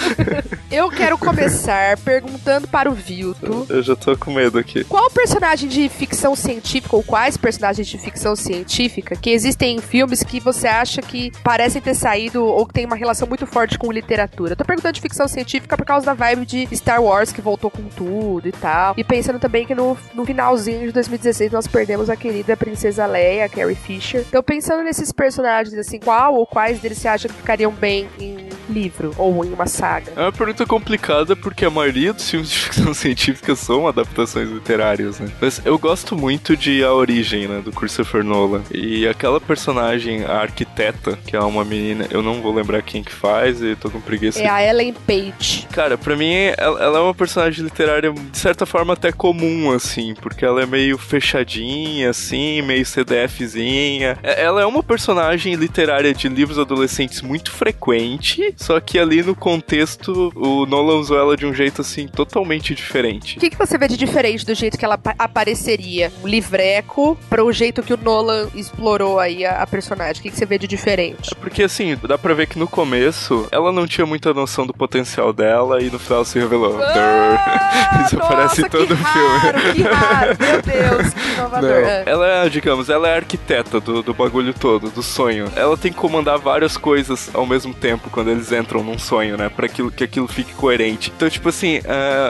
Eu 0.71 0.89
quero 0.89 1.17
começar 1.17 1.97
perguntando 1.99 2.67
para 2.67 2.89
o 2.89 2.93
Vilto. 2.93 3.67
Eu 3.69 3.83
já 3.83 3.95
tô 3.95 4.17
com 4.17 4.31
medo 4.31 4.57
aqui. 4.57 4.83
Qual 4.85 5.09
personagem 5.11 5.69
de 5.69 5.87
ficção 5.89 6.35
científica 6.35 6.95
ou 6.95 7.03
quais 7.03 7.37
personagens 7.37 7.87
de 7.87 7.97
ficção 7.97 8.35
científica 8.35 9.15
que 9.15 9.29
existem 9.29 9.75
em 9.75 9.79
filmes 9.79 10.23
que 10.23 10.39
você 10.39 10.67
acha 10.67 11.01
que 11.01 11.31
parecem 11.43 11.81
ter 11.81 11.93
saído 11.93 12.43
ou 12.43 12.65
que 12.65 12.73
tem 12.73 12.85
uma 12.85 12.95
relação 12.95 13.27
muito 13.27 13.45
forte 13.45 13.77
com 13.77 13.91
literatura? 13.91 14.53
Eu 14.53 14.55
tô 14.55 14.65
perguntando 14.65 14.93
de 14.93 15.01
ficção 15.01 15.27
científica 15.27 15.77
por 15.77 15.85
causa 15.85 16.05
da 16.05 16.13
vibe 16.13 16.45
de 16.45 16.75
Star 16.75 17.01
Wars 17.01 17.31
que 17.31 17.41
voltou 17.41 17.69
com 17.69 17.83
tudo 17.83 18.47
e 18.47 18.51
tal. 18.51 18.93
E 18.97 19.03
pensando 19.03 19.39
também 19.39 19.65
que 19.65 19.75
no, 19.75 19.82
no 20.13 20.25
finalzinho 20.25 20.87
de 20.87 20.91
2016 20.91 21.51
nós 21.51 21.67
perdemos 21.67 22.09
a 22.09 22.15
querida 22.15 22.55
princesa 22.55 23.05
Leia, 23.05 23.49
Carrie 23.49 23.75
Fisher. 23.75 24.25
Então 24.27 24.41
pensando 24.41 24.83
nesses 24.83 25.11
personagens 25.11 25.77
assim, 25.77 25.99
qual 25.99 26.35
ou 26.35 26.45
quais 26.45 26.79
deles 26.79 26.97
você 26.97 27.07
acha 27.07 27.27
que 27.27 27.33
ficariam 27.33 27.71
bem 27.71 28.07
em 28.19 28.49
livro 28.69 29.13
ou 29.17 29.43
em 29.43 29.51
uma 29.51 29.67
saga? 29.67 30.13
É 30.15 30.21
uma 30.21 30.31
pergunta 30.31 30.65
complicada 30.65 31.35
porque 31.35 31.65
a 31.65 31.69
maioria 31.69 32.13
dos 32.13 32.29
filmes 32.29 32.49
de 32.49 32.59
ficção 32.59 32.93
científica 32.95 33.55
são 33.55 33.87
adaptações 33.87 34.49
literárias, 34.49 35.19
né? 35.19 35.31
Mas 35.41 35.61
eu 35.65 35.77
gosto 35.77 36.15
muito 36.15 36.55
de 36.55 36.83
A 36.83 36.93
Origem, 36.93 37.47
né, 37.47 37.61
do 37.61 37.71
Christopher 37.71 38.23
Nolan. 38.23 38.61
E 38.71 39.07
aquela 39.07 39.39
personagem, 39.39 40.23
a 40.23 40.41
arquiteta, 40.41 41.17
que 41.25 41.35
é 41.35 41.39
uma 41.39 41.65
menina, 41.65 42.07
eu 42.09 42.21
não 42.21 42.41
vou 42.41 42.53
lembrar 42.53 42.81
quem 42.81 43.03
que 43.03 43.11
faz 43.11 43.61
e 43.61 43.75
tô 43.75 43.89
com 43.89 43.99
preguiça. 43.99 44.41
É 44.41 44.47
a 44.47 44.63
Ellen 44.63 44.93
Page. 44.93 45.67
Cara, 45.71 45.97
pra 45.97 46.15
mim, 46.15 46.33
ela, 46.57 46.83
ela 46.83 46.99
é 46.99 47.01
uma 47.01 47.13
personagem 47.13 47.63
literária, 47.63 48.11
de 48.11 48.37
certa 48.37 48.65
forma, 48.65 48.93
até 48.93 49.11
comum, 49.11 49.72
assim, 49.73 50.13
porque 50.15 50.45
ela 50.45 50.61
é 50.61 50.65
meio 50.65 50.97
fechadinha, 50.97 52.09
assim, 52.09 52.61
meio 52.61 52.85
CDFzinha. 52.85 54.17
É- 54.23 54.43
Ela 54.43 54.61
é 54.61 54.65
uma 54.65 54.83
personagem 54.83 55.55
literária 55.55 56.13
de 56.13 56.27
livros 56.27 56.59
adolescentes 56.59 57.21
muito 57.21 57.51
frequente, 57.51 58.53
só 58.57 58.79
que 58.79 58.99
ali 58.99 59.21
no 59.23 59.35
contexto, 59.35 60.31
o 60.35 60.65
Nolan 60.65 60.95
usou 60.99 61.17
ela 61.17 61.35
de 61.37 61.45
um 61.45 61.53
jeito, 61.53 61.81
assim, 61.81 62.07
totalmente 62.07 62.73
diferente. 62.75 63.37
O 63.37 63.39
que, 63.39 63.49
que 63.49 63.57
você 63.57 63.77
vê 63.77 63.87
de 63.87 63.97
diferente 63.97 64.45
do 64.45 64.53
jeito 64.53 64.77
que 64.77 64.85
ela 64.85 64.95
apa- 64.95 65.15
apareceria? 65.17 66.11
O 66.23 66.27
livreco 66.27 67.17
para 67.29 67.43
o 67.43 67.51
jeito 67.51 67.81
que 67.83 67.93
o 67.93 67.97
Nolan 67.97 68.47
explorou 68.55 69.19
aí 69.19 69.45
a, 69.45 69.61
a 69.61 69.67
personagem. 69.67 70.19
O 70.19 70.23
que, 70.23 70.29
que 70.31 70.37
você 70.37 70.45
vê 70.45 70.57
de 70.57 70.67
diferente? 70.67 71.33
Porque, 71.35 71.63
assim, 71.63 71.97
dá 72.07 72.17
pra 72.17 72.33
ver 72.33 72.47
que 72.47 72.59
no 72.59 72.67
começo, 72.67 73.47
ela 73.51 73.71
não 73.71 73.87
tinha 73.87 74.05
muita 74.05 74.33
noção 74.33 74.65
do 74.67 74.73
potencial 74.73 75.31
dela 75.33 75.81
e 75.81 75.89
no 75.89 75.99
final 75.99 76.25
se 76.25 76.37
revelou. 76.39 76.77
Ah, 76.81 78.03
Isso 78.05 78.15
aparece 78.17 78.61
em 78.61 78.63
nossa, 78.63 78.69
todo 78.77 78.91
o 78.93 78.97
filme. 78.97 79.52
Raro, 79.53 79.73
Que 79.73 79.81
raro, 79.83 80.37
meu 80.39 80.61
Deus, 80.61 81.13
que 81.13 81.31
inovador. 81.33 81.69
Não, 81.69 81.77
Ah. 81.87 82.03
ela 82.05 82.27
é, 82.27 82.49
digamos, 82.49 82.89
ela 82.89 83.07
é 83.07 83.13
a 83.13 83.15
arquiteta 83.17 83.79
do, 83.79 84.01
do 84.01 84.13
bagulho 84.13 84.53
todo, 84.53 84.89
do 84.89 85.03
sonho. 85.03 85.45
Ela 85.55 85.77
tem 85.77 85.91
que 85.91 85.97
comandar 85.97 86.37
várias 86.37 86.77
coisas 86.77 87.29
ao 87.33 87.45
mesmo 87.45 87.73
tempo 87.73 88.09
quando 88.09 88.29
eles 88.29 88.51
entram 88.51 88.83
num 88.83 88.97
sonho, 88.99 89.37
né? 89.37 89.49
Pra 89.49 89.65
aquilo, 89.65 89.91
que 89.91 90.03
aquilo 90.03 90.27
fique 90.27 90.53
coerente. 90.53 91.11
Então, 91.15 91.29
tipo 91.29 91.49
assim, 91.49 91.79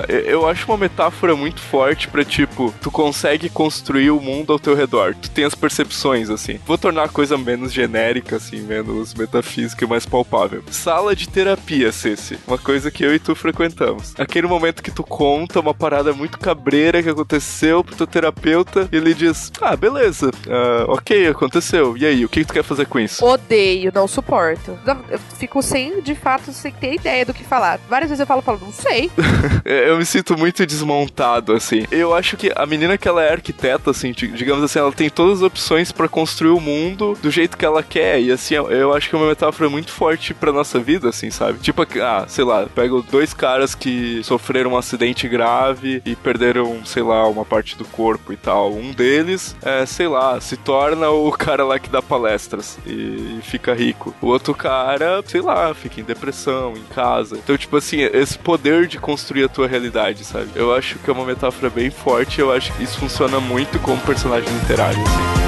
eu- 0.08 0.20
eu 0.20 0.50
acho 0.50 0.66
uma 0.70 0.78
metáfora 0.78 1.36
muito 1.36 1.62
forte 1.62 2.08
pra, 2.08 2.24
tipo, 2.26 2.74
tu 2.82 2.92
consegue 2.92 3.50
construir 3.50 4.12
o 4.12 4.20
mundo 4.22 4.52
ao 4.54 4.60
teu 4.60 4.76
redor. 4.76 5.16
Tu 5.22 5.30
tem 5.30 5.46
as 5.46 5.56
percepções, 5.56 6.30
assim. 6.30 6.60
Vou 6.66 6.78
tornar 6.78 7.04
a 7.04 7.10
coisa 7.10 7.38
menos 7.38 7.72
genérica, 7.74 8.36
assim, 8.38 8.62
menos 8.62 9.14
metafísica 9.14 9.86
e 9.86 9.88
mais 9.88 10.06
palpável. 10.06 10.64
Sala 10.72 11.16
de 11.16 11.28
terapia, 11.30 11.92
Ceci. 11.92 12.38
Uma 12.48 12.58
coisa 12.58 12.90
que 12.92 13.04
eu 13.04 13.14
e 13.14 13.20
tu 13.20 13.36
frequentamos. 13.36 14.14
Aquele 14.18 14.48
momento 14.48 14.82
que 14.84 14.92
tu 14.92 15.04
conta 15.04 15.60
uma 15.60 15.74
parada 15.74 16.14
muito 16.14 16.38
cabreira 16.40 17.02
que 17.02 17.10
aconteceu 17.14 17.84
pro 17.84 17.96
teu 17.96 18.08
terapeuta 18.08 18.88
e 18.92 18.96
ele 18.98 19.14
diz: 19.14 19.52
Ah, 19.62 19.76
beleza, 19.76 20.32
ah, 20.50 20.86
ok, 20.88 21.28
aconteceu. 21.28 21.96
E 21.98 22.06
aí, 22.06 22.26
o 22.26 22.30
que, 22.30 22.42
que 22.42 22.46
tu 22.48 22.54
quer 22.54 22.64
fazer 22.64 22.86
com 22.86 23.00
isso? 23.00 23.24
Odeio, 23.26 23.92
não 23.94 24.08
suporto. 24.08 24.78
Não, 24.86 25.00
Eu 25.10 25.20
fico 25.40 25.62
sem, 25.62 26.02
de 26.02 26.16
fato, 26.16 26.52
sem 26.52 26.72
ter 26.72 26.96
ideia 26.96 27.26
do 27.26 27.34
que 27.34 27.44
falar. 27.44 27.80
Várias 27.90 28.10
vezes 28.10 28.20
eu 28.20 28.28
falo, 28.28 28.42
falo, 28.42 28.60
não 28.62 28.72
sei. 28.72 29.10
É, 29.66 29.90
Eu 29.90 29.98
me 29.98 30.06
sinto 30.06 30.38
muito 30.38 30.66
desmontado, 30.66 31.54
assim. 31.54 31.86
Eu 31.92 32.14
acho 32.14 32.36
que 32.36 32.52
a 32.56 32.66
menina 32.66 32.98
que 32.98 33.08
ela 33.08 33.24
é 33.24 33.32
arquiteta, 33.32 33.92
assim, 33.92 34.12
di- 34.12 34.28
digamos 34.30 34.64
assim, 34.64 34.80
ela 34.80 34.92
tem 34.92 35.10
todas 35.10 35.38
as 35.40 35.44
opções 35.44 35.92
pra 35.92 36.08
construir 36.08 36.52
o 36.52 36.60
mundo 36.60 37.18
do 37.22 37.30
jeito 37.32 37.58
que 37.58 37.66
ela 37.66 37.82
quer. 37.84 38.20
E 38.22 38.32
assim, 38.32 38.56
eu- 38.56 38.70
eu 38.72 38.94
acho 38.94 39.10
que 39.10 39.16
é 39.16 39.18
uma 39.18 39.28
metáfora 39.28 39.70
muito 39.70 39.92
forte 39.92 40.34
pra 40.34 40.52
nossa 40.52 40.80
vida, 40.80 41.10
assim, 41.10 41.30
sabe? 41.30 41.60
Tipo, 41.60 41.86
ah, 42.02 42.26
sei 42.28 42.44
lá, 42.44 42.66
pego 42.74 43.02
dois 43.10 43.34
caras 43.34 43.74
que 43.76 44.22
sofreram 44.24 44.72
um 44.72 44.78
acidente 44.78 45.28
grave 45.28 46.02
e 46.06 46.16
perderam, 46.16 46.82
sei 46.86 47.03
lá, 47.04 47.28
uma 47.28 47.46
parte 47.46 47.78
do 47.78 47.86
corpo 47.86 48.34
e 48.34 48.38
tal. 48.38 48.74
Um 48.74 48.92
deles, 48.92 49.56
é, 49.62 49.86
sei 49.86 50.08
lá, 50.08 50.40
se 50.40 50.58
torna 50.58 51.10
o 51.10 51.32
cara 51.38 51.64
lá 51.64 51.80
que 51.80 51.90
dá 51.90 52.02
palestras 52.02 52.78
e, 52.86 53.38
e 53.38 53.42
fica 53.44 53.74
rico. 53.74 54.14
O 54.22 54.28
outro 54.28 54.54
cara, 54.54 55.24
sei 55.26 55.42
lá, 55.42 55.74
fica 55.74 56.02
em 56.02 56.04
depressão, 56.04 56.74
em 56.76 56.94
casa. 56.94 57.38
Então, 57.38 57.58
tipo 57.58 57.78
assim, 57.78 58.02
esse 58.02 58.38
poder 58.38 58.88
de 58.88 58.98
construir 58.98 59.44
a 59.44 59.50
tua 59.50 59.68
realidade, 59.68 60.24
sabe? 60.24 60.50
Eu 60.56 60.74
acho 60.74 60.98
que 61.00 61.10
é 61.10 61.14
uma 61.14 61.26
metáfora 61.26 61.70
bem 61.70 61.90
forte, 61.90 62.40
eu 62.40 62.52
acho 62.52 62.72
que 62.74 62.84
isso 62.84 62.98
funciona 62.98 63.40
muito 63.40 63.80
como 63.80 64.00
personagem 64.02 64.52
literário, 64.54 65.02
assim. 65.02 65.43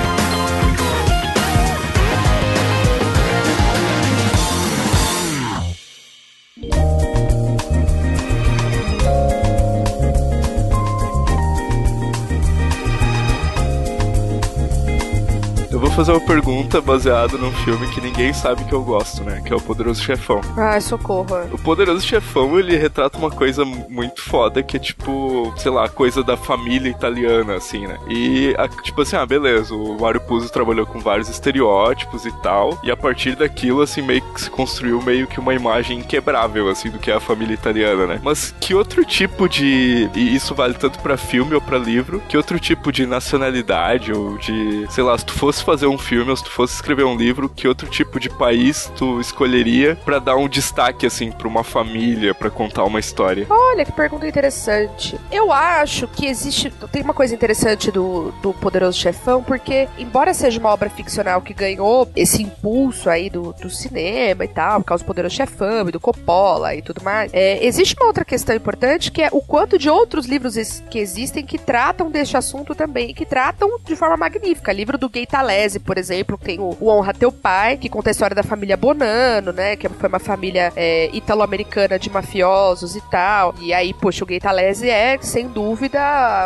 Fazer 15.96 16.12
uma 16.12 16.20
pergunta 16.20 16.82
baseada 16.82 17.38
num 17.38 17.54
filme 17.54 17.88
que 17.88 18.02
ninguém 18.02 18.34
sabe 18.34 18.66
que 18.66 18.74
eu 18.74 18.84
gosto, 18.84 19.24
né? 19.24 19.42
Que 19.46 19.54
é 19.54 19.56
o 19.56 19.62
Poderoso 19.62 20.04
Chefão. 20.04 20.42
Ai, 20.58 20.82
socorro. 20.82 21.26
O 21.54 21.58
Poderoso 21.58 22.06
Chefão, 22.06 22.60
ele 22.60 22.76
retrata 22.76 23.18
uma 23.18 23.32
coisa 23.32 23.64
muito 23.64 24.22
foda, 24.22 24.62
que 24.62 24.76
é 24.76 24.80
tipo, 24.80 25.54
sei 25.56 25.72
lá, 25.72 25.88
coisa 25.88 26.22
da 26.22 26.36
família 26.36 26.90
italiana, 26.90 27.56
assim, 27.56 27.88
né? 27.88 27.98
E, 28.10 28.54
a, 28.58 28.68
tipo 28.68 29.04
assim, 29.04 29.16
ah, 29.16 29.26
beleza, 29.26 29.74
o 29.74 29.98
Mario 29.98 30.20
Puzo 30.20 30.52
trabalhou 30.52 30.86
com 30.86 31.00
vários 31.00 31.30
estereótipos 31.30 32.26
e 32.26 32.32
tal, 32.42 32.78
e 32.84 32.92
a 32.92 32.98
partir 32.98 33.38
daquilo, 33.38 33.82
assim, 33.82 34.02
meio 34.02 34.22
que 34.34 34.42
se 34.42 34.50
construiu 34.50 35.02
meio 35.02 35.28
que 35.28 35.40
uma 35.40 35.54
imagem 35.54 36.00
inquebrável, 36.00 36.70
assim, 36.70 36.90
do 36.90 37.00
que 37.00 37.10
é 37.10 37.16
a 37.16 37.22
família 37.22 37.54
italiana, 37.54 38.06
né? 38.06 38.20
Mas 38.22 38.54
que 38.60 38.76
outro 38.76 39.06
tipo 39.06 39.48
de... 39.48 40.10
E 40.14 40.36
isso 40.36 40.54
vale 40.54 40.74
tanto 40.74 41.00
para 41.00 41.16
filme 41.16 41.56
ou 41.56 41.62
para 41.62 41.78
livro, 41.78 42.22
que 42.28 42.36
outro 42.36 42.60
tipo 42.60 42.92
de 42.92 43.06
nacionalidade 43.06 44.12
ou 44.12 44.38
de... 44.38 44.86
Sei 44.90 45.02
lá, 45.02 45.18
se 45.18 45.26
tu 45.26 45.34
fosse 45.34 45.64
fazer 45.64 45.85
fazer 45.86 45.88
um 45.88 45.98
filme 45.98 46.32
ou 46.32 46.36
se 46.36 46.44
tu 46.44 46.52
fosse 46.52 46.76
escrever 46.76 47.06
um 47.06 47.16
livro, 47.16 47.48
que 47.48 47.68
outro 47.68 47.88
tipo 47.88 48.20
de 48.20 48.30
país 48.30 48.92
tu 48.98 49.20
escolheria 49.20 49.96
para 50.04 50.20
dar 50.20 50.36
um 50.36 50.48
destaque 50.48 51.06
assim 51.06 51.32
para 51.32 51.48
uma 51.48 51.64
família, 51.64 52.34
para 52.34 52.50
contar 52.50 52.84
uma 52.84 53.00
história? 53.00 53.46
Olha 53.50 53.86
que 53.86 53.92
pergunta 53.92 54.28
interessante. 54.28 55.20
Eu 55.32 55.52
acho 55.52 56.08
que 56.08 56.26
existe 56.26 56.72
tem 56.92 57.04
uma 57.04 57.14
coisa 57.14 57.34
interessante 57.34 57.92
do, 57.92 58.32
do 58.42 58.54
Poderoso 58.54 58.98
Chefão, 58.98 59.44
porque 59.44 59.88
embora 59.98 60.34
seja 60.34 60.60
uma 60.60 60.70
obra 60.70 60.90
ficcional 60.90 61.42
que 61.42 61.54
ganhou 61.54 62.10
esse 62.16 62.42
impulso 62.42 63.10
aí 63.10 63.30
do, 63.30 63.54
do 63.54 63.70
cinema 63.70 64.46
e 64.46 64.48
tal, 64.48 64.80
por 64.80 64.88
causa 64.88 65.04
do 65.04 65.08
Poderoso 65.08 65.36
Chefão 65.36 65.88
e 65.88 65.92
do 65.92 66.00
Coppola 66.00 66.74
e 66.76 66.82
tudo 66.82 67.04
mais, 67.04 67.32
é, 67.34 67.64
existe 67.66 67.96
uma 68.00 68.08
outra 68.08 68.26
questão 68.26 68.56
importante 68.56 69.12
que 69.12 69.22
é 69.22 69.30
o 69.32 69.42
quanto 69.42 69.78
de 69.78 69.90
outros 69.90 70.26
livros 70.26 70.56
que 70.90 71.00
existem 71.00 71.46
que 71.46 71.58
tratam 71.58 72.10
deste 72.10 72.38
assunto 72.38 72.74
também, 72.74 73.14
que 73.14 73.26
tratam 73.26 73.80
de 73.84 73.96
forma 73.96 74.18
magnífica. 74.18 74.72
Livro 74.72 74.98
do 74.98 75.10
Gay 75.10 75.26
Talese, 75.26 75.75
por 75.80 75.98
exemplo, 75.98 76.38
tem 76.38 76.60
o, 76.60 76.76
o 76.80 76.90
Honra 76.90 77.14
Teu 77.14 77.32
Pai, 77.32 77.78
que 77.78 77.90
conta 77.90 78.10
a 78.10 78.12
história 78.12 78.36
da 78.36 78.44
família 78.44 78.78
Bonano, 78.78 79.52
né? 79.52 79.76
Que 79.76 79.88
foi 79.90 80.10
uma 80.10 80.20
família 80.20 80.72
é, 80.76 81.10
italo-americana 81.14 81.98
de 81.98 82.10
mafiosos 82.10 82.96
e 82.96 83.02
tal. 83.10 83.56
E 83.60 83.74
aí, 83.74 83.94
poxa, 83.94 84.24
o 84.24 84.40
Talese 84.40 84.90
é, 84.90 85.18
sem 85.22 85.48
dúvida, 85.48 86.00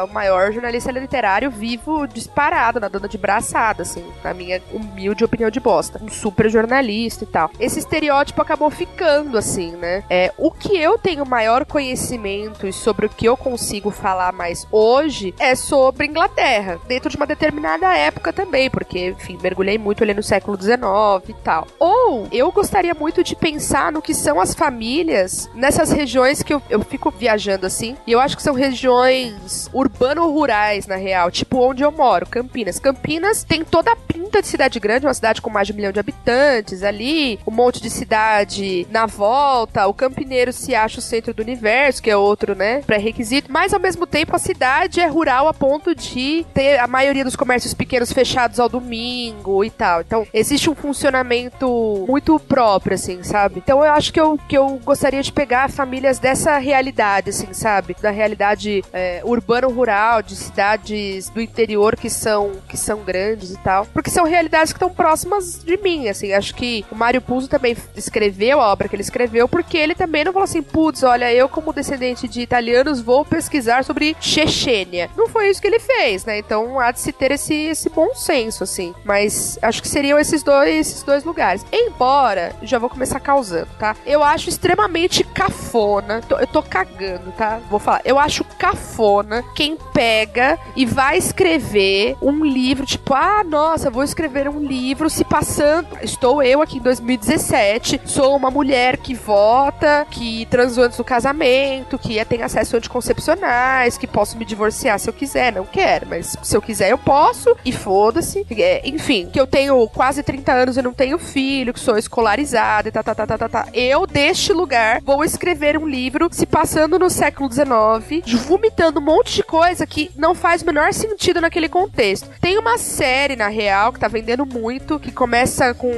o 0.05 0.13
maior 0.13 0.51
jornalista 0.51 0.91
literário 0.91 1.49
vivo 1.49 2.07
disparado, 2.07 2.79
nadando 2.79 3.07
de 3.07 3.17
braçada, 3.17 3.83
assim, 3.83 4.05
na 4.23 4.33
minha 4.33 4.61
humilde 4.71 5.23
opinião 5.23 5.49
de 5.49 5.59
bosta. 5.59 5.99
Um 6.03 6.09
super 6.09 6.49
jornalista 6.49 7.23
e 7.23 7.27
tal. 7.27 7.51
Esse 7.59 7.79
estereótipo 7.79 8.41
acabou 8.41 8.69
ficando, 8.69 9.37
assim, 9.37 9.71
né? 9.71 10.03
É, 10.09 10.31
o 10.37 10.51
que 10.51 10.77
eu 10.77 10.97
tenho 10.97 11.25
maior 11.25 11.65
conhecimento 11.65 12.67
e 12.67 12.73
sobre 12.73 13.05
o 13.05 13.09
que 13.09 13.25
eu 13.25 13.37
consigo 13.37 13.91
falar 13.91 14.31
mais 14.31 14.67
hoje 14.71 15.33
é 15.39 15.55
sobre 15.55 16.07
Inglaterra, 16.07 16.79
dentro 16.87 17.09
de 17.09 17.17
uma 17.17 17.25
determinada 17.25 17.95
época 17.95 18.33
também, 18.33 18.69
porque 18.69 19.15
enfim, 19.19 19.37
mergulhei 19.41 19.77
muito 19.77 20.03
ali 20.03 20.13
no 20.13 20.23
século 20.23 20.59
XIX 20.59 20.79
e 21.27 21.33
tal. 21.43 21.67
Ou 21.77 22.27
eu 22.31 22.51
gostaria 22.51 22.93
muito 22.93 23.23
de 23.23 23.35
pensar 23.35 23.91
no 23.91 24.01
que 24.01 24.13
são 24.13 24.39
as 24.39 24.53
famílias 24.53 25.49
nessas 25.53 25.91
regiões 25.91 26.41
que 26.41 26.53
eu, 26.53 26.61
eu 26.69 26.81
fico 26.81 27.11
viajando 27.11 27.65
assim, 27.65 27.97
e 28.07 28.11
eu 28.11 28.19
acho 28.19 28.37
que 28.37 28.43
são 28.43 28.53
regiões 28.53 29.69
urbano-rurais, 29.73 30.87
na 30.87 30.95
real, 30.95 31.29
tipo 31.29 31.57
onde 31.57 31.83
eu 31.83 31.91
moro, 31.91 32.25
Campinas. 32.25 32.79
Campinas 32.79 33.43
tem 33.43 33.63
toda 33.63 33.91
a 33.91 33.95
pinta 33.95 34.41
de 34.41 34.47
cidade 34.47 34.79
grande, 34.79 35.05
uma 35.05 35.13
cidade 35.13 35.41
com 35.41 35.49
mais 35.49 35.67
de 35.67 35.73
um 35.73 35.75
milhão 35.75 35.91
de 35.91 35.99
habitantes 35.99 36.83
ali, 36.83 37.39
um 37.45 37.51
monte 37.51 37.81
de 37.81 37.89
cidade 37.89 38.87
na 38.89 39.05
volta, 39.05 39.87
o 39.87 39.93
campineiro 39.93 40.53
se 40.53 40.73
acha 40.73 40.99
o 40.99 41.01
centro 41.01 41.33
do 41.33 41.41
universo, 41.41 42.01
que 42.01 42.09
é 42.09 42.15
outro, 42.15 42.55
né, 42.55 42.81
pré-requisito, 42.81 43.51
mas 43.51 43.73
ao 43.73 43.79
mesmo 43.79 44.07
tempo 44.07 44.35
a 44.35 44.39
cidade 44.39 45.01
é 45.01 45.07
rural 45.07 45.47
a 45.47 45.53
ponto 45.53 45.93
de 45.93 46.45
ter 46.53 46.79
a 46.79 46.87
maioria 46.87 47.23
dos 47.23 47.35
comércios 47.35 47.73
pequenos 47.73 48.13
fechados 48.13 48.59
ao 48.59 48.69
domingo, 48.69 49.08
domingo 49.09 49.63
e 49.63 49.69
tal. 49.69 50.01
Então, 50.01 50.27
existe 50.33 50.69
um 50.69 50.75
funcionamento 50.75 52.05
muito 52.07 52.39
próprio, 52.39 52.95
assim, 52.95 53.23
sabe? 53.23 53.55
Então, 53.57 53.83
eu 53.83 53.91
acho 53.91 54.13
que 54.13 54.19
eu, 54.19 54.39
que 54.47 54.57
eu 54.57 54.79
gostaria 54.83 55.21
de 55.21 55.31
pegar 55.31 55.69
famílias 55.69 56.19
dessa 56.19 56.57
realidade, 56.57 57.29
assim, 57.31 57.53
sabe? 57.53 57.95
Da 58.01 58.11
realidade 58.11 58.83
é, 58.93 59.21
urbano-rural, 59.23 60.21
de 60.21 60.35
cidades 60.35 61.29
do 61.29 61.41
interior 61.41 61.95
que 61.95 62.09
são, 62.09 62.51
que 62.67 62.77
são 62.77 62.99
grandes 63.03 63.51
e 63.51 63.57
tal. 63.57 63.85
Porque 63.87 64.09
são 64.09 64.25
realidades 64.25 64.71
que 64.71 64.77
estão 64.77 64.89
próximas 64.89 65.63
de 65.63 65.77
mim, 65.77 66.07
assim. 66.07 66.33
Acho 66.33 66.53
que 66.53 66.85
o 66.91 66.95
Mário 66.95 67.21
Puzo 67.21 67.47
também 67.47 67.75
escreveu 67.95 68.61
a 68.61 68.71
obra 68.71 68.87
que 68.87 68.95
ele 68.95 69.01
escreveu, 69.01 69.47
porque 69.47 69.77
ele 69.77 69.95
também 69.95 70.23
não 70.23 70.33
falou 70.33 70.43
assim, 70.43 70.61
putz, 70.61 71.03
olha, 71.03 71.33
eu 71.33 71.49
como 71.49 71.73
descendente 71.73 72.27
de 72.27 72.41
italianos 72.41 73.01
vou 73.01 73.25
pesquisar 73.25 73.83
sobre 73.83 74.15
Chechênia. 74.19 75.09
Não 75.17 75.27
foi 75.27 75.49
isso 75.49 75.61
que 75.61 75.67
ele 75.67 75.79
fez, 75.79 76.25
né? 76.25 76.37
Então 76.37 76.79
há 76.79 76.91
de 76.91 76.99
se 76.99 77.11
ter 77.11 77.31
esse, 77.31 77.53
esse 77.53 77.89
bom 77.89 78.13
senso, 78.13 78.63
assim. 78.63 78.93
Mas 79.03 79.57
acho 79.61 79.81
que 79.81 79.87
seriam 79.87 80.19
esses 80.19 80.43
dois, 80.43 80.87
esses 80.87 81.03
dois 81.03 81.23
lugares. 81.23 81.65
Embora, 81.71 82.53
já 82.61 82.77
vou 82.77 82.89
começar 82.89 83.19
causando, 83.19 83.69
tá? 83.77 83.95
Eu 84.05 84.23
acho 84.23 84.49
extremamente 84.49 85.23
cafona. 85.23 86.21
eu 86.29 86.47
tô 86.47 86.61
cagando, 86.61 87.31
tá? 87.31 87.59
Vou 87.69 87.79
falar. 87.79 88.01
Eu 88.05 88.19
acho 88.19 88.43
cafona 88.43 89.43
quem 89.55 89.77
pega 89.93 90.57
e 90.75 90.85
vai 90.85 91.17
escrever 91.17 92.15
um 92.21 92.43
livro, 92.43 92.85
tipo, 92.85 93.13
ah, 93.13 93.43
nossa, 93.43 93.89
vou 93.89 94.03
escrever 94.03 94.47
um 94.49 94.59
livro 94.59 95.09
se 95.09 95.23
passando. 95.23 95.87
Estou 96.01 96.41
eu 96.43 96.61
aqui 96.61 96.77
em 96.77 96.81
2017, 96.81 98.01
sou 98.05 98.35
uma 98.35 98.51
mulher 98.51 98.97
que 98.97 99.13
vota, 99.13 100.05
que 100.09 100.45
transou 100.47 100.83
antes 100.83 100.97
do 100.97 101.03
casamento, 101.03 101.97
que 101.97 102.23
tem 102.25 102.41
acesso 102.43 102.75
a 102.75 102.79
anticoncepcionais, 102.79 103.97
que 103.97 104.07
posso 104.07 104.37
me 104.37 104.45
divorciar 104.45 104.99
se 104.99 105.09
eu 105.09 105.13
quiser. 105.13 105.53
Não 105.53 105.65
quero, 105.65 106.07
mas 106.07 106.35
se 106.41 106.55
eu 106.55 106.61
quiser 106.61 106.91
eu 106.91 106.97
posso. 106.97 107.55
E 107.63 107.71
foda-se. 107.71 108.45
É, 108.51 108.87
enfim, 108.89 109.29
que 109.31 109.39
eu 109.39 109.47
tenho 109.47 109.87
quase 109.89 110.23
30 110.23 110.51
anos 110.51 110.77
e 110.77 110.81
não 110.81 110.93
tenho 110.93 111.17
filho, 111.17 111.73
que 111.73 111.79
sou 111.79 111.97
escolarizada 111.97 112.89
e 112.89 112.91
tá, 112.91 113.03
tá, 113.03 113.15
tá, 113.15 113.25
tá, 113.25 113.37
tá, 113.37 113.49
tá. 113.49 113.67
Eu, 113.73 114.05
deste 114.05 114.53
lugar, 114.53 115.01
vou 115.01 115.23
escrever 115.23 115.77
um 115.77 115.87
livro 115.87 116.27
se 116.31 116.45
passando 116.45 116.99
no 116.99 117.09
século 117.09 117.51
XIX, 117.51 118.23
vomitando 118.45 118.99
um 118.99 119.03
monte 119.03 119.35
de 119.35 119.43
coisa 119.43 119.85
que 119.85 120.11
não 120.15 120.33
faz 120.35 120.61
o 120.61 120.65
menor 120.65 120.93
sentido 120.93 121.41
naquele 121.41 121.69
contexto. 121.69 122.29
Tem 122.41 122.57
uma 122.57 122.77
série, 122.77 123.35
na 123.35 123.47
real, 123.47 123.93
que 123.93 123.99
tá 123.99 124.07
vendendo 124.07 124.45
muito, 124.45 124.99
que 124.99 125.11
começa 125.11 125.73
com. 125.73 125.91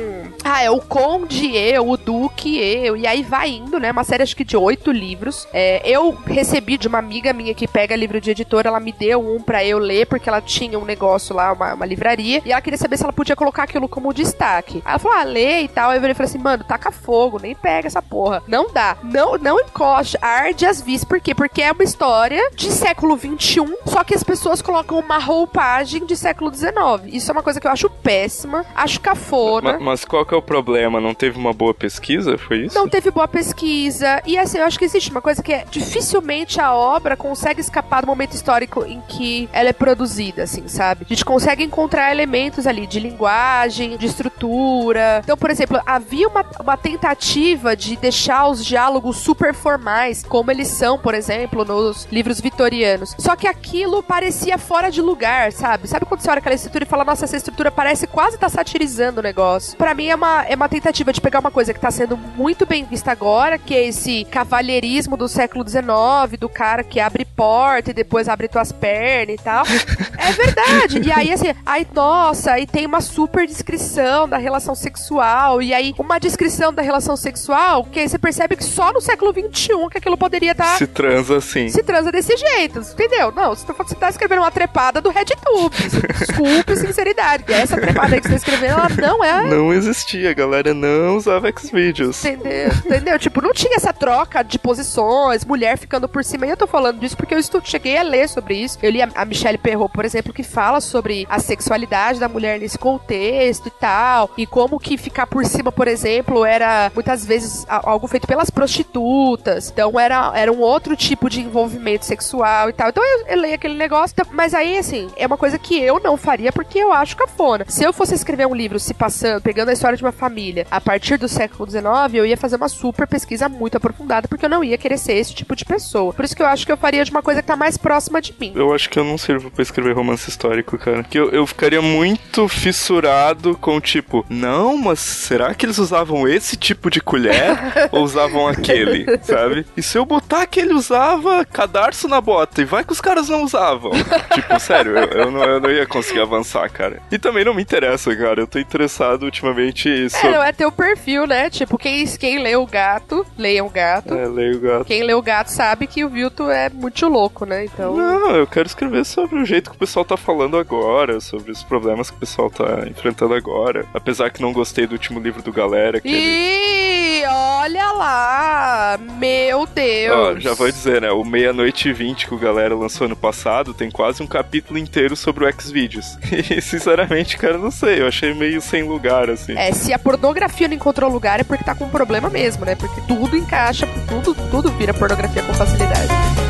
Ah, 0.44 0.64
é 0.64 0.70
o 0.70 0.80
Conde 0.82 1.56
eu, 1.56 1.90
o 1.90 1.98
Duque 1.98 2.58
eu, 2.58 2.98
e 2.98 3.08
aí 3.08 3.24
vai 3.24 3.50
indo, 3.50 3.80
né? 3.80 3.92
Uma 3.92 4.04
série 4.04 4.24
acho 4.24 4.36
que 4.36 4.44
de 4.44 4.58
oito 4.58 4.92
livros. 4.92 5.48
É, 5.54 5.82
eu 5.86 6.12
recebi 6.26 6.78
de 6.78 6.88
uma 6.88 6.98
amiga 7.00 7.34
minha 7.34 7.54
que 7.54 7.68
pega 7.68 7.96
livro 7.96 8.20
de 8.20 8.32
editora, 8.32 8.70
ela 8.70 8.80
me 8.80 8.92
deu 8.92 9.22
um 9.22 9.42
para 9.42 9.64
eu 9.64 9.78
ler, 9.78 10.06
porque 10.08 10.30
ela 10.30 10.42
tinha 10.42 10.78
um 10.78 10.86
negócio 10.86 11.36
lá, 11.36 11.52
uma, 11.54 11.74
uma 11.74 11.86
livraria, 11.86 12.42
e 12.46 12.52
ela 12.52 12.62
saber 12.78 12.98
se 12.98 13.04
ela 13.04 13.14
podia 13.14 13.36
colocar 13.36 13.64
aquilo 13.64 13.88
como 13.88 14.14
destaque. 14.14 14.82
Aí 14.86 14.92
ela 14.92 15.00
falou, 15.00 15.18
ah, 15.18 15.24
lê 15.24 15.62
e 15.62 15.68
tal. 15.68 15.90
Aí 15.90 15.98
eu 15.98 16.02
falei 16.02 16.30
assim, 16.30 16.38
mano, 16.38 16.64
taca 16.64 16.92
fogo, 16.92 17.40
nem 17.42 17.56
pega 17.56 17.88
essa 17.88 18.02
porra. 18.02 18.44
Não 18.48 18.72
dá. 18.72 18.98
Não, 19.04 19.38
não 19.38 19.60
encoste, 19.60 20.18
arde 20.22 20.66
as 20.66 20.82
vis. 20.82 21.04
Por 21.04 21.20
quê? 21.20 21.34
Porque 21.34 21.62
é 21.62 21.72
uma 21.72 21.84
história 21.84 22.50
de 22.56 22.72
século 22.72 23.18
XXI, 23.18 23.62
só 23.86 24.04
que 24.04 24.14
as 24.14 24.24
pessoas 24.24 24.62
colocam 24.62 25.00
uma 25.00 25.18
roupagem 25.18 26.06
de 26.06 26.16
século 26.16 26.54
XIX. 26.54 26.72
Isso 27.06 27.30
é 27.30 27.34
uma 27.34 27.44
coisa 27.44 27.60
que 27.60 27.68
eu 27.68 27.72
acho 27.72 27.90
péssima, 27.90 28.66
acho 28.76 29.00
cafona. 29.00 29.74
Mas, 29.74 29.82
mas 29.82 30.06
qual 30.06 30.26
que 30.26 30.34
é 30.34 30.38
o 30.38 30.42
problema? 30.42 31.00
Não 31.00 31.14
teve 31.14 31.38
uma 31.38 31.54
boa 31.54 31.74
pesquisa? 31.74 32.38
Foi 32.38 32.66
isso? 32.66 32.76
Não 32.76 32.88
teve 32.88 33.12
boa 33.12 33.28
pesquisa. 33.28 34.22
E 34.26 34.38
assim, 34.38 34.58
eu 34.58 34.66
acho 34.66 34.78
que 34.78 34.86
existe 34.86 35.12
uma 35.12 35.22
coisa 35.22 35.42
que 35.42 35.54
é 35.54 35.66
dificilmente 35.70 36.60
a 36.60 36.74
obra 36.74 37.16
consegue 37.16 37.62
escapar 37.62 38.02
do 38.02 38.08
momento 38.08 38.34
histórico 38.34 38.86
em 38.86 39.02
que 39.08 39.50
ela 39.52 39.70
é 39.70 39.74
produzida, 39.74 40.44
assim, 40.44 40.68
sabe? 40.68 41.06
A 41.06 41.14
gente 41.14 41.26
consegue 41.26 41.64
encontrar 41.64 42.12
elementos 42.12 42.61
ali 42.68 42.88
de 42.88 43.00
linguagem, 43.00 43.98
de 43.98 44.06
estrutura. 44.06 45.22
Então, 45.24 45.38
por 45.38 45.50
exemplo, 45.50 45.80
havia 45.86 46.28
uma, 46.28 46.46
uma 46.60 46.78
tentativa 46.78 47.76
de 47.76 47.96
deixar 47.96 48.48
os 48.48 48.66
diálogos 48.66 49.18
super 49.18 49.54
formais, 49.54 50.24
como 50.24 50.52
eles 50.52 50.68
são, 50.68 50.98
por 50.98 51.14
exemplo, 51.14 51.66
nos 51.66 52.08
livros 52.12 52.40
vitorianos. 52.40 53.16
Só 53.18 53.36
que 53.36 53.48
aquilo 53.48 54.04
parecia 54.04 54.58
fora 54.58 54.90
de 54.90 55.02
lugar, 55.02 55.52
sabe? 55.52 55.88
Sabe 55.88 56.06
quando 56.06 56.22
você 56.22 56.30
olha 56.30 56.40
aquela 56.40 56.56
estrutura 56.56 56.84
e 56.84 56.88
fala, 56.88 57.04
nossa, 57.04 57.26
essa 57.26 57.38
estrutura 57.38 57.72
parece 57.72 58.08
quase 58.08 58.36
estar 58.36 58.50
tá 58.50 58.56
satirizando 58.56 59.20
o 59.20 59.24
negócio. 59.24 59.78
Para 59.78 59.94
mim 59.94 60.08
é 60.08 60.16
uma, 60.16 60.44
é 60.44 60.56
uma 60.56 60.70
tentativa 60.70 61.12
de 61.14 61.22
pegar 61.22 61.40
uma 61.40 61.52
coisa 61.52 61.74
que 61.74 61.80
tá 61.80 61.92
sendo 61.92 62.18
muito 62.18 62.66
bem 62.66 62.84
vista 62.84 63.12
agora, 63.12 63.58
que 63.58 63.74
é 63.76 63.88
esse 63.88 64.26
cavalheirismo 64.26 65.18
do 65.18 65.28
século 65.28 65.68
XIX, 65.68 66.40
do 66.40 66.50
cara 66.50 66.84
que 66.84 67.00
abre 67.00 67.26
porta 67.26 67.92
e 67.92 67.94
depois 67.94 68.28
abre 68.28 68.48
tuas 68.48 68.72
pernas 68.72 69.36
e 69.36 69.44
tal. 69.44 69.66
é 70.18 70.32
verdade. 70.32 71.02
E 71.04 71.12
aí, 71.12 71.32
assim, 71.32 71.54
aí, 71.66 71.88
nossa, 71.94 72.51
aí 72.52 72.68
tem 72.68 72.86
uma 72.86 73.02
super 73.02 73.48
descrição 73.48 74.28
da 74.28 74.38
relação 74.38 74.76
sexual. 74.76 75.62
E 75.62 75.74
aí, 75.74 75.94
uma 75.98 76.20
descrição 76.20 76.74
da 76.74 76.82
relação 76.82 77.16
sexual 77.16 77.86
que 77.86 78.00
aí 78.00 78.10
você 78.10 78.18
percebe 78.18 78.56
que 78.56 78.64
só 78.64 78.92
no 78.92 79.02
século 79.02 79.32
XXI 79.34 79.90
que 79.90 79.98
aquilo 79.98 80.18
poderia 80.18 80.52
estar. 80.52 80.66
Tá, 80.66 80.78
se 80.78 80.88
transa 80.88 81.38
assim. 81.38 81.70
Se 81.70 81.84
transa 81.84 82.12
desse 82.12 82.36
jeito, 82.36 82.80
entendeu? 82.80 83.32
Não, 83.32 83.50
você 83.50 83.66
tá, 83.66 83.74
você 83.74 83.96
tá 83.96 84.10
escrevendo 84.10 84.40
uma 84.40 84.52
trepada 84.52 85.02
do 85.02 85.10
RedTube. 85.10 85.76
Desculpe, 86.20 86.76
sinceridade. 86.76 87.44
Que 87.44 87.54
essa 87.54 87.80
trepada 87.80 88.16
aí 88.16 88.22
que 88.22 88.28
você 88.28 88.34
tá 88.34 88.38
escrevendo, 88.38 88.74
ela 88.74 88.90
não 88.90 89.24
é. 89.24 89.48
Não 89.48 89.74
existia, 89.74 90.34
galera 90.34 90.74
não 90.74 91.18
usava 91.18 91.52
Xvideos. 91.52 92.24
Entendeu? 92.24 92.72
Entendeu? 92.86 93.20
tipo, 93.20 93.42
não 93.42 93.54
tinha 93.54 93.76
essa 93.76 93.94
troca 93.94 94.44
de 94.44 94.58
posições, 94.60 95.46
mulher 95.46 95.78
ficando 95.78 96.08
por 96.08 96.24
cima. 96.24 96.46
E 96.46 96.50
eu 96.50 96.58
tô 96.58 96.68
falando 96.68 97.00
disso 97.00 97.16
porque 97.16 97.34
eu 97.34 97.40
estou, 97.40 97.62
cheguei 97.64 97.98
a 97.98 98.04
ler 98.04 98.28
sobre 98.28 98.56
isso. 98.56 98.78
Eu 98.82 98.92
li 98.92 99.02
a, 99.02 99.10
a 99.16 99.26
Michelle 99.26 99.58
Perrault, 99.58 99.94
por 99.94 100.04
exemplo, 100.04 100.34
que 100.34 100.44
fala 100.44 100.82
sobre 100.82 101.26
a 101.30 101.40
sexualidade 101.40 102.20
da 102.20 102.28
mulher 102.28 102.41
nesse 102.42 102.78
contexto 102.78 103.68
e 103.68 103.72
tal. 103.72 104.32
E 104.38 104.46
como 104.46 104.80
que 104.80 104.98
ficar 104.98 105.28
por 105.28 105.46
cima, 105.46 105.72
por 105.72 105.88
exemplo, 105.88 106.46
era 106.46 106.92
muitas 106.94 107.26
vezes 107.26 107.66
algo 107.68 108.08
feito 108.08 108.28
pelas 108.28 108.50
prostitutas. 108.50 109.70
Então 109.70 110.00
era, 110.00 110.32
era 110.36 110.52
um 110.52 110.60
outro 110.60 110.96
tipo 110.96 111.30
de 111.30 111.42
envolvimento 111.42 112.06
sexual 112.06 112.70
e 112.70 112.74
tal. 112.74 112.90
Então 112.90 113.04
eu, 113.04 113.28
eu 113.28 113.42
leio 113.42 113.56
aquele 113.56 113.76
negócio. 113.76 114.14
Então, 114.14 114.26
mas 114.34 114.54
aí, 114.54 114.78
assim, 114.78 115.10
é 115.16 115.26
uma 115.26 115.38
coisa 115.38 115.58
que 115.58 115.80
eu 115.80 116.00
não 116.00 116.18
faria 116.18 116.52
porque 116.52 116.80
eu 116.80 116.92
acho 116.92 117.16
cafona. 117.16 117.66
Se 117.68 117.84
eu 117.84 117.94
fosse 117.94 118.14
escrever 118.14 118.48
um 118.48 118.56
livro 118.56 118.80
se 118.80 118.94
passando, 118.94 119.42
pegando 119.42 119.70
a 119.70 119.74
história 119.74 119.98
de 119.98 120.04
uma 120.04 120.12
família 120.12 120.66
a 120.70 120.82
partir 120.82 121.18
do 121.18 121.28
século 121.28 121.70
XIX, 121.70 122.14
eu 122.14 122.26
ia 122.26 122.38
fazer 122.38 122.56
uma 122.56 122.70
super 122.70 123.08
pesquisa 123.08 123.48
muito 123.48 123.78
aprofundada 123.78 124.28
porque 124.28 124.46
eu 124.46 124.50
não 124.50 124.64
ia 124.64 124.78
querer 124.78 124.98
ser 124.98 125.14
esse 125.14 125.34
tipo 125.34 125.56
de 125.56 125.66
pessoa. 125.66 126.14
Por 126.14 126.26
isso 126.26 126.36
que 126.36 126.42
eu 126.42 126.48
acho 126.48 126.66
que 126.66 126.72
eu 126.72 126.78
faria 126.78 127.04
de 127.04 127.12
uma 127.12 127.22
coisa 127.22 127.42
que 127.42 127.48
tá 127.48 127.56
mais 127.56 127.78
próxima 127.78 128.22
de 128.22 128.34
mim. 128.40 128.54
Eu 128.56 128.74
acho 128.74 128.90
que 128.90 128.98
eu 128.98 129.04
não 129.04 129.18
sirvo 129.18 129.52
para 129.52 129.62
escrever 129.62 129.94
romance 129.94 130.30
histórico, 130.30 130.78
cara. 130.78 131.04
Que 131.04 131.20
eu, 131.20 131.30
eu 131.32 131.46
ficaria 131.46 131.82
muito 131.82 132.31
fissurado 132.48 133.58
com 133.58 133.80
tipo, 133.80 134.26
não, 134.30 134.78
mas 134.78 135.00
será 135.00 135.54
que 135.54 135.66
eles 135.66 135.78
usavam 135.78 136.28
esse 136.28 136.56
tipo 136.56 136.90
de 136.90 137.02
colher 137.02 137.58
ou 137.92 138.04
usavam 138.04 138.48
aquele, 138.48 139.06
sabe? 139.24 139.66
E 139.76 139.82
se 139.82 139.98
eu 139.98 140.06
botar 140.06 140.46
que 140.46 140.60
ele 140.60 140.74
usava 140.74 141.46
cadarço 141.46 142.08
na 142.08 142.22
bota 142.22 142.62
e 142.62 142.66
vai 142.66 142.84
que 142.84 142.94
os 142.94 143.02
caras 143.02 143.30
não 143.30 143.44
usavam? 143.44 143.92
tipo, 144.34 144.58
sério, 144.60 144.98
eu, 144.98 145.06
eu, 145.06 145.32
não, 145.32 145.44
eu 145.44 145.60
não 145.60 145.72
ia 145.72 145.86
conseguir 145.86 146.22
avançar, 146.22 146.70
cara. 146.70 147.02
E 147.12 147.18
também 147.18 147.44
não 147.44 147.54
me 147.54 147.62
interessa, 147.62 148.16
cara. 148.16 148.42
Eu 148.42 148.48
tô 148.48 148.60
interessado 148.60 149.24
ultimamente. 149.24 150.10
Sobre... 150.10 150.28
É, 150.28 150.32
não 150.32 150.44
é 150.44 150.52
teu 150.52 150.72
perfil, 150.72 151.28
né? 151.28 151.50
Tipo, 151.50 151.78
quem, 151.78 152.06
quem 152.18 152.42
lê 152.42 152.56
o 152.56 152.66
gato, 152.66 153.26
leia 153.38 153.64
o 153.64 153.70
gato. 153.70 154.14
É, 154.14 154.28
leia 154.28 154.56
o 154.56 154.60
gato. 154.60 154.86
Quem 154.86 155.04
lê 155.04 155.14
o 155.14 155.22
gato 155.22 155.50
sabe 155.50 155.88
que 155.88 156.04
o 156.04 156.10
Vilto 156.10 156.50
é 156.50 156.70
muito 156.70 157.08
louco, 157.08 157.46
né? 157.46 157.66
Então. 157.66 157.96
Não, 157.96 158.36
eu 158.36 158.48
quero 158.48 158.68
escrever 158.68 159.06
sobre 159.06 159.40
o 159.40 159.46
jeito 159.46 159.70
que 159.70 159.76
o 159.76 159.80
pessoal 159.80 160.06
tá 160.06 160.18
falando 160.18 160.58
agora, 160.58 161.20
sobre 161.20 161.52
os 161.52 161.64
problemas 161.64 162.10
que 162.10 162.20
pessoal 162.22 162.52
tá 162.52 162.88
enfrentando 162.88 163.34
agora. 163.34 163.86
Apesar 163.94 164.30
que 164.30 164.42
não 164.42 164.54
gostei 164.54 164.86
do 164.86 164.94
último 164.94 165.20
livro 165.20 165.42
do 165.42 165.52
Galera. 165.52 166.00
Que 166.00 166.08
Ih, 166.08 166.14
ele... 166.14 167.26
olha 167.28 167.92
lá! 167.94 169.00
Meu 169.18 169.66
Deus! 169.66 170.16
Ó, 170.16 170.40
já 170.40 170.54
vou 170.54 170.72
dizer, 170.72 171.02
né? 171.02 171.12
O 171.12 171.24
Meia-Noite 171.26 171.90
e 171.90 171.94
20 171.94 172.28
que 172.28 172.36
o 172.36 172.38
Galera 172.38 172.76
lançou 172.76 173.06
ano 173.06 173.16
passado 173.16 173.74
tem 173.74 173.90
quase 173.90 174.22
um 174.22 174.28
capítulo 174.28 174.78
inteiro 174.78 175.16
sobre 175.16 175.46
o 175.46 175.52
Xvideos. 175.52 176.18
E, 176.52 176.62
sinceramente, 176.62 177.38
cara, 177.38 177.58
não 177.58 177.72
sei. 177.72 178.02
Eu 178.02 178.08
achei 178.08 178.34
meio 178.34 178.62
sem 178.62 178.84
lugar, 178.84 179.30
assim. 179.30 179.58
É, 179.58 179.72
se 179.74 179.94
a 179.94 180.00
pornografia 180.00 180.68
não 180.68 180.76
encontrou 180.76 181.10
lugar 181.10 181.40
é 181.40 181.44
porque 181.44 181.64
tá 181.64 181.76
com 181.76 181.86
um 181.86 181.90
problema 181.90 182.30
mesmo, 182.30 182.66
né? 182.66 182.76
Porque 182.76 183.02
tudo 183.08 183.36
encaixa, 183.36 183.88
tudo, 184.08 184.36
tudo 184.50 184.72
vira 184.72 184.94
pornografia 184.94 185.44
com 185.44 185.54
facilidade. 185.54 186.41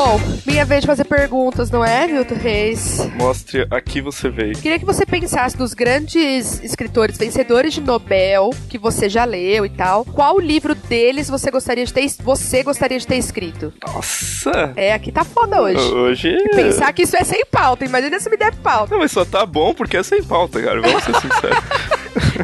Bom, 0.00 0.20
minha 0.46 0.64
vez 0.64 0.82
de 0.82 0.86
fazer 0.86 1.02
perguntas, 1.02 1.72
não 1.72 1.84
é, 1.84 2.06
Milton 2.06 2.36
Reis? 2.36 3.04
Mostre 3.16 3.66
aqui 3.68 4.00
você 4.00 4.30
veio. 4.30 4.56
Queria 4.56 4.78
que 4.78 4.84
você 4.84 5.04
pensasse 5.04 5.58
nos 5.58 5.74
grandes 5.74 6.62
escritores 6.62 7.18
vencedores 7.18 7.74
de 7.74 7.80
Nobel 7.80 8.50
que 8.70 8.78
você 8.78 9.08
já 9.08 9.24
leu 9.24 9.66
e 9.66 9.68
tal. 9.68 10.04
Qual 10.04 10.38
livro 10.38 10.72
deles 10.72 11.28
você 11.28 11.50
gostaria 11.50 11.84
de 11.84 11.92
ter, 11.92 12.08
você 12.22 12.62
gostaria 12.62 12.96
de 12.96 13.08
ter 13.08 13.16
escrito? 13.16 13.72
Nossa! 13.84 14.72
É, 14.76 14.94
aqui 14.94 15.10
tá 15.10 15.24
foda 15.24 15.60
hoje. 15.60 15.92
Hoje. 15.92 16.28
E 16.28 16.48
pensar 16.50 16.92
que 16.92 17.02
isso 17.02 17.16
é 17.16 17.24
sem 17.24 17.44
pauta. 17.46 17.84
Imagina 17.84 18.20
se 18.20 18.30
me 18.30 18.36
der 18.36 18.54
pauta. 18.54 18.92
Não, 18.92 19.00
mas 19.00 19.10
só 19.10 19.24
tá 19.24 19.44
bom 19.44 19.74
porque 19.74 19.96
é 19.96 20.02
sem 20.04 20.22
pauta, 20.22 20.62
cara. 20.62 20.80
Vamos 20.80 21.02
ser 21.02 21.14
sinceros. 21.16 21.58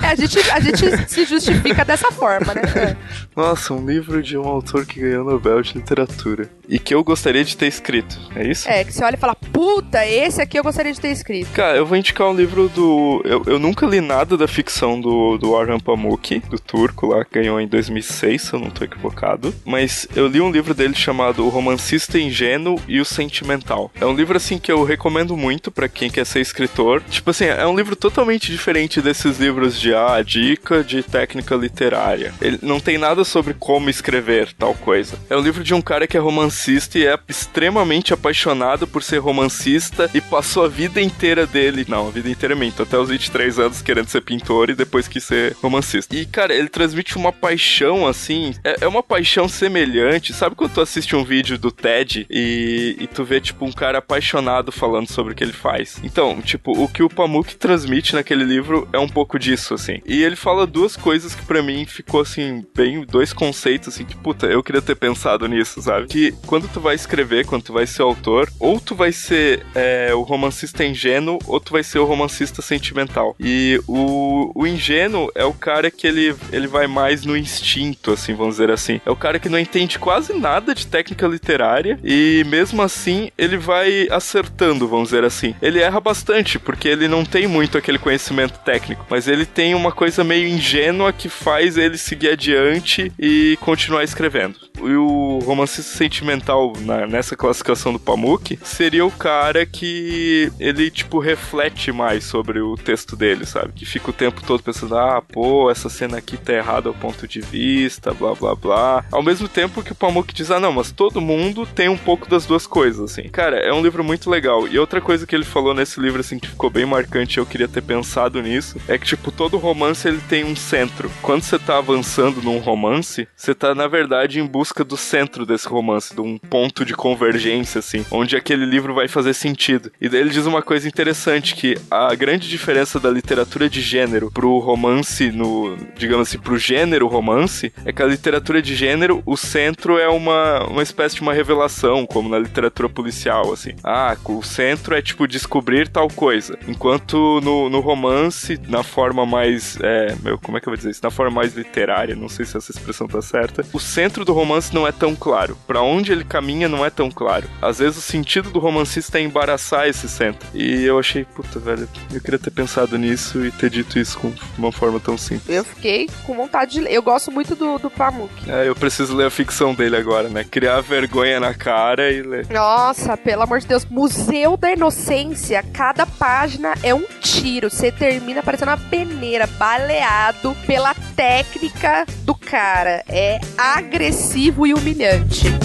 É, 0.02 0.07
a 0.09 0.14
gente, 0.14 0.50
a 0.50 0.61
gente 0.61 1.09
se 1.09 1.24
justifica 1.24 1.85
dessa 1.85 2.11
forma, 2.11 2.55
né? 2.55 2.96
Nossa, 3.37 3.75
um 3.75 3.85
livro 3.85 4.23
de 4.23 4.38
um 4.38 4.47
autor 4.47 4.87
que 4.87 5.01
ganhou 5.01 5.25
Nobel 5.25 5.61
de 5.61 5.75
Literatura. 5.75 6.49
E 6.68 6.79
que 6.79 6.94
eu 6.94 7.03
gostaria 7.05 7.44
de 7.44 7.57
ter 7.57 7.66
escrito, 7.66 8.18
é 8.35 8.47
isso? 8.47 8.68
É, 8.68 8.85
que 8.85 8.92
você 8.92 9.05
olha 9.05 9.16
e 9.16 9.18
fala, 9.18 9.35
puta, 9.35 10.07
esse 10.07 10.40
aqui 10.40 10.59
eu 10.59 10.62
gostaria 10.62 10.92
de 10.92 11.01
ter 11.01 11.09
escrito. 11.09 11.51
Cara, 11.53 11.77
eu 11.77 11.85
vou 11.85 11.97
indicar 11.97 12.29
um 12.29 12.35
livro 12.35 12.68
do. 12.68 13.20
Eu, 13.25 13.42
eu 13.47 13.59
nunca 13.59 13.87
li 13.87 14.01
nada 14.01 14.37
da 14.37 14.49
ficção 14.49 15.01
do, 15.01 15.37
do 15.37 15.51
Orhan 15.51 15.79
Pamuk, 15.79 16.40
do 16.49 16.59
turco 16.59 17.07
lá, 17.09 17.25
que 17.25 17.38
ganhou 17.38 17.61
em 17.61 17.66
2006, 17.66 18.42
se 18.42 18.53
eu 18.53 18.61
não 18.61 18.70
tô 18.70 18.85
equivocado. 18.85 19.55
Mas 19.64 20.09
eu 20.14 20.27
li 20.27 20.40
um 20.40 20.51
livro 20.51 20.73
dele 20.73 20.94
chamado 20.94 21.44
O 21.44 21.49
Romancista 21.49 22.18
Ingênuo 22.18 22.81
e 22.88 23.01
o 23.01 23.05
Sentimental. 23.05 23.90
É 24.01 24.07
um 24.07 24.14
livro, 24.14 24.37
assim, 24.37 24.59
que 24.59 24.73
eu 24.73 24.85
recomendo 24.85 25.37
muito 25.37 25.70
para 25.70 25.88
quem 25.88 26.11
quer 26.11 26.25
ser 26.25 26.40
escritor. 26.40 27.03
Tipo 27.11 27.31
assim, 27.31 27.44
é 27.44 27.66
um 27.66 27.77
livro 27.77 27.97
totalmente 27.97 28.51
diferente 28.51 29.03
desses 29.03 29.38
livros 29.38 29.79
de 29.79 29.94
ah, 29.94 30.23
dica 30.23 30.83
de 30.83 31.03
técnica 31.03 31.55
literária. 31.55 32.33
Ele 32.40 32.59
não 32.62 32.81
tem 32.81 32.97
nada 32.97 33.23
sobre 33.24 33.54
como 33.54 33.90
escrever 33.90 34.52
tal 34.52 34.74
coisa. 34.74 35.18
É 35.28 35.37
um 35.37 35.40
livro 35.40 35.62
de 35.62 35.74
um 35.74 35.80
cara 35.80 36.06
que 36.06 36.16
é 36.16 36.20
romancista 36.20 36.98
e 36.98 37.06
é 37.06 37.18
extremamente 37.28 38.12
apaixonado 38.12 38.87
por 38.87 39.02
ser 39.02 39.18
romancista 39.18 40.10
e 40.14 40.20
passou 40.20 40.64
a 40.64 40.68
vida 40.68 41.00
inteira 41.00 41.46
dele, 41.46 41.84
não, 41.88 42.08
a 42.08 42.10
vida 42.10 42.28
inteira 42.28 42.54
minto, 42.54 42.82
até 42.82 42.98
os 42.98 43.08
23 43.08 43.58
anos 43.58 43.82
querendo 43.82 44.08
ser 44.08 44.20
pintor 44.20 44.70
e 44.70 44.74
depois 44.74 45.08
quis 45.08 45.24
ser 45.24 45.56
romancista. 45.62 46.14
E, 46.14 46.26
cara, 46.26 46.54
ele 46.54 46.68
transmite 46.68 47.16
uma 47.16 47.32
paixão, 47.32 48.06
assim, 48.06 48.54
é, 48.64 48.78
é 48.82 48.88
uma 48.88 49.02
paixão 49.02 49.48
semelhante. 49.48 50.32
Sabe 50.32 50.56
quando 50.56 50.74
tu 50.74 50.80
assiste 50.80 51.14
um 51.14 51.24
vídeo 51.24 51.58
do 51.58 51.70
TED 51.70 52.26
e, 52.30 52.96
e 53.00 53.06
tu 53.06 53.24
vê, 53.24 53.40
tipo, 53.40 53.64
um 53.64 53.72
cara 53.72 53.98
apaixonado 53.98 54.72
falando 54.72 55.10
sobre 55.10 55.32
o 55.32 55.37
que 55.37 55.44
ele 55.44 55.52
faz? 55.52 56.00
Então, 56.02 56.40
tipo, 56.40 56.72
o 56.72 56.88
que 56.88 57.02
o 57.02 57.08
Pamuk 57.08 57.56
transmite 57.56 58.14
naquele 58.14 58.44
livro 58.44 58.88
é 58.92 58.98
um 58.98 59.08
pouco 59.08 59.38
disso, 59.38 59.74
assim. 59.74 60.00
E 60.06 60.22
ele 60.22 60.37
fala 60.37 60.66
duas 60.66 60.96
coisas 60.96 61.34
que 61.34 61.44
para 61.44 61.62
mim 61.62 61.84
ficou 61.87 62.20
assim, 62.20 62.64
bem, 62.74 63.04
dois 63.14 63.33
conceitos 63.33 63.94
assim 63.94 64.05
que, 64.05 64.16
puta, 64.16 64.46
eu 64.46 64.61
queria 64.61 64.83
ter 64.83 64.96
pensado 64.96 65.46
nisso, 65.46 65.81
sabe? 65.81 66.09
Que 66.09 66.35
quando 66.46 66.66
tu 66.66 66.81
vai 66.81 66.96
escrever, 66.96 67.46
quando 67.46 67.62
tu 67.62 67.72
vai 67.72 67.87
ser 67.87 68.03
autor, 68.03 68.50
ou 68.59 68.81
tu 68.81 68.96
vai 68.96 69.12
ser 69.12 69.64
é, 69.72 70.12
o 70.12 70.22
romancista 70.22 70.85
ingênuo, 70.85 71.38
ou 71.46 71.61
tu 71.61 71.72
vai 71.72 71.85
ser 71.85 72.00
o 72.00 72.05
romancista 72.05 72.61
sentimental. 72.61 73.37
E 73.38 73.81
o, 73.87 74.50
o 74.53 74.66
ingênuo 74.66 75.31
é 75.37 75.44
o 75.44 75.53
cara 75.53 75.92
que 75.92 76.09
ele, 76.09 76.35
ele 76.50 76.66
vai 76.66 76.88
mais 76.88 77.24
no 77.24 77.37
instinto, 77.37 78.11
assim, 78.11 78.35
vamos 78.35 78.55
dizer 78.55 78.72
assim. 78.72 79.00
É 79.07 79.11
o 79.12 79.16
cara 79.16 79.38
que 79.38 79.48
não 79.48 79.61
entende 79.61 79.96
quase 79.96 80.33
nada 80.33 80.74
de 80.74 80.85
técnica 80.85 81.29
literária 81.29 82.00
e 82.03 82.42
mesmo 82.48 82.83
assim 82.83 83.31
ele 83.38 83.57
vai 83.57 84.09
acertando, 84.11 84.88
vamos 84.88 85.11
dizer 85.11 85.22
assim. 85.22 85.55
Ele 85.62 85.79
erra 85.79 86.00
bastante, 86.00 86.59
porque 86.59 86.88
ele 86.88 87.07
não 87.07 87.24
tem 87.24 87.46
muito 87.46 87.79
aquele 87.79 87.98
conhecimento 87.98 88.59
técnico, 88.64 89.07
mas 89.09 89.29
ele 89.29 89.46
tem 89.46 89.72
uma 89.72 89.92
coisa 89.92 90.24
meio 90.24 90.48
ingênua 90.48 91.12
que 91.12 91.29
faz 91.29 91.79
ele 91.79 91.96
seguir 91.96 92.31
adiante 92.31 93.04
e 93.19 93.57
continuar 93.61 94.05
escrevendo. 94.05 94.57
E 94.83 94.95
o 94.97 95.38
romancista 95.45 95.97
sentimental 95.97 96.73
na, 96.81 97.07
nessa 97.07 97.37
classificação 97.37 97.93
do 97.93 97.99
Pamuk 97.99 98.59
seria 98.62 99.05
o 99.05 99.11
cara 99.11 99.64
que 99.64 100.53
ele, 100.59 100.90
tipo, 100.90 101.19
reflete 101.19 101.93
mais 101.93 102.25
sobre 102.25 102.61
o 102.61 102.77
texto 102.77 103.17
dele, 103.17 103.47
sabe? 103.47 103.73
Que 103.73 103.87
fica 103.87 104.11
o 104.11 104.12
tempo 104.12 104.43
todo 104.45 104.62
pensando, 104.62 104.97
ah, 104.97 105.23
pô, 105.23 105.71
essa 105.71 105.88
cena 105.88 106.19
aqui 106.19 106.37
tá 106.37 106.53
errada 106.53 106.88
ao 106.88 106.95
ponto 106.95 107.27
de 107.27 107.40
vista, 107.40 108.12
blá 108.12 108.35
blá 108.35 108.55
blá. 108.55 109.05
Ao 109.11 109.23
mesmo 109.23 109.49
tempo 109.49 109.83
que 109.83 109.93
o 109.93 109.95
Pamuk 109.95 110.35
diz, 110.35 110.51
ah, 110.51 110.61
não, 110.61 110.73
mas 110.73 110.90
todo 110.90 111.21
mundo 111.21 111.67
tem 111.67 111.88
um 111.88 111.97
pouco 111.97 112.29
das 112.29 112.47
duas 112.47 112.67
coisas, 112.67 113.12
assim. 113.12 113.29
Cara, 113.29 113.57
é 113.57 113.73
um 113.73 113.83
livro 113.83 114.05
muito 114.05 114.29
legal. 114.29 114.67
E 114.69 114.79
outra 114.79 115.01
coisa 115.01 115.27
que 115.27 115.35
ele 115.35 115.45
falou 115.45 115.75
nesse 115.75 116.01
livro, 116.01 116.21
assim, 116.21 116.38
que 116.38 116.49
ficou 116.49 116.71
bem 116.71 116.85
marcante, 116.85 117.38
eu 117.38 117.47
queria 117.47 117.69
ter 117.69 117.83
pensado 117.83 118.43
nisso, 118.43 118.77
é 118.88 118.99
que, 118.99 119.07
tipo, 119.07 119.31
todo 119.31 119.57
romance 119.57 120.07
ele 120.07 120.21
tem 120.29 120.45
um 120.45 120.57
centro. 120.57 121.11
Quando 121.23 121.43
você 121.43 121.59
tá 121.59 121.79
avançando 121.79 122.43
num 122.43 122.59
romance, 122.59 122.93
você 123.02 123.54
tá, 123.54 123.74
na 123.74 123.87
verdade, 123.87 124.40
em 124.40 124.46
busca 124.46 124.74
busca 124.74 124.83
do 124.83 124.96
centro 124.96 125.46
desse 125.46 125.68
romance, 125.68 126.14
de 126.14 126.20
um 126.20 126.37
ponto 126.38 126.85
de 126.85 126.94
convergência, 126.94 127.78
assim, 127.78 128.04
onde 128.11 128.35
aquele 128.35 128.64
livro 128.64 128.94
vai 128.94 129.07
fazer 129.07 129.35
sentido. 129.35 129.92
E 130.00 130.09
daí 130.09 130.22
ele 130.22 130.30
diz 130.30 130.46
uma 130.46 130.62
coisa 130.62 130.88
interessante, 130.88 131.54
que 131.54 131.76
a 131.90 132.14
grande 132.14 132.48
diferença 132.48 132.98
da 132.98 133.11
literatura 133.11 133.68
de 133.68 133.80
gênero 133.80 134.30
pro 134.33 134.59
romance, 134.59 135.30
no, 135.30 135.76
digamos 135.96 136.28
assim, 136.28 136.38
pro 136.38 136.59
gênero 136.59 137.07
romance, 137.07 137.72
é 137.85 137.92
que 137.92 138.02
a 138.02 138.07
literatura 138.07 138.61
de 138.61 138.74
gênero, 138.74 139.22
o 139.26 139.37
centro 139.37 139.98
é 139.98 140.09
uma, 140.09 140.64
uma 140.66 140.83
espécie 140.83 141.16
de 141.16 141.22
uma 141.22 141.35
revelação, 141.35 142.07
como 142.07 142.28
na 142.28 142.38
literatura 142.38 142.88
policial, 142.88 143.52
assim. 143.52 143.74
Ah, 143.85 144.16
o 144.24 144.42
centro 144.42 144.94
é, 144.94 145.02
tipo, 145.02 145.28
descobrir 145.28 145.88
tal 145.88 146.09
coisa. 146.09 146.59
Enquanto 146.66 147.40
no, 147.42 147.68
no 147.68 147.80
romance, 147.80 148.59
na 148.66 148.83
forma 148.83 149.24
mais, 149.24 149.78
é, 149.83 150.16
meu, 150.22 150.38
como 150.38 150.57
é 150.57 150.61
que 150.61 150.66
eu 150.66 150.70
vou 150.70 150.76
dizer 150.76 150.90
isso? 150.90 151.00
Na 151.02 151.11
forma 151.11 151.33
mais 151.33 151.54
literária, 151.54 152.16
não 152.16 152.28
sei 152.28 152.44
se 152.46 152.57
essa 152.57 152.72
expressão 152.85 153.09
tá 153.09 153.23
certa, 153.23 153.64
o 153.73 153.81
centro 153.81 154.25
do 154.25 154.33
romance 154.33 154.75
não 154.75 154.87
é 154.87 154.92
tão 154.92 155.16
claro. 155.16 155.57
Para 155.66 155.83
onde 155.83 156.12
ele 156.12 156.25
caminha 156.25 156.68
não 156.68 156.85
é 156.85 156.90
tão 156.90 157.11
claro. 157.11 157.49
Às 157.61 157.79
vezes 157.79 157.99
o 157.99 158.03
sentido 158.03 158.51
do 158.51 158.59
romancista 158.59 159.18
é 159.18 159.23
embaraçar 159.23 159.88
esse 159.88 160.09
centro. 160.09 160.47
E 160.55 160.85
eu 160.85 160.99
achei, 160.99 161.25
puta, 161.25 161.59
velho, 161.59 161.88
eu 162.12 162.20
queria 162.20 162.38
ter 162.38 162.51
pensado 162.51 162.99
nisso 162.99 163.44
e 163.44 163.51
ter 163.51 163.70
dito 163.70 163.99
isso 163.99 164.18
com 164.18 164.33
uma 164.59 164.70
forma 164.70 165.01
tão 165.01 165.16
simples. 165.16 165.55
Eu 165.55 165.64
fiquei 165.64 166.09
com 166.25 166.35
vontade 166.35 166.73
de 166.73 166.81
ler. 166.81 166.92
Eu 166.92 167.03
gosto 167.03 167.31
muito 167.31 167.55
do, 167.55 167.79
do 167.79 167.90
Pamuk. 167.90 168.33
É, 168.51 168.68
eu 168.68 168.75
preciso 168.75 169.14
ler 169.14 169.27
a 169.27 169.31
ficção 169.31 169.75
dele 169.75 169.97
agora, 169.97 170.29
né? 170.29 170.44
Criar 170.44 170.81
vergonha 170.81 171.40
na 171.40 171.55
cara 171.55 172.11
e 172.11 172.23
ler. 172.23 172.47
Nossa, 172.51 173.16
pelo 173.16 173.42
amor 173.42 173.61
de 173.61 173.66
Deus. 173.66 173.85
Museu 173.87 174.57
da 174.57 174.73
Inocência. 174.73 175.62
Cada 175.73 176.05
página 176.07 176.75
é 176.83 176.94
um 176.94 177.05
tiro. 177.20 177.70
Você 177.70 177.90
termina 177.90 178.42
parecendo 178.42 178.70
uma 178.70 178.77
peneira, 178.77 179.47
baleado 179.47 180.57
pela 180.66 180.94
técnica 181.16 182.07
do 182.23 182.35
cara. 182.55 183.03
É 183.09 183.40
agressivo 183.59 184.64
e 184.64 184.73
humilhante. 184.73 185.63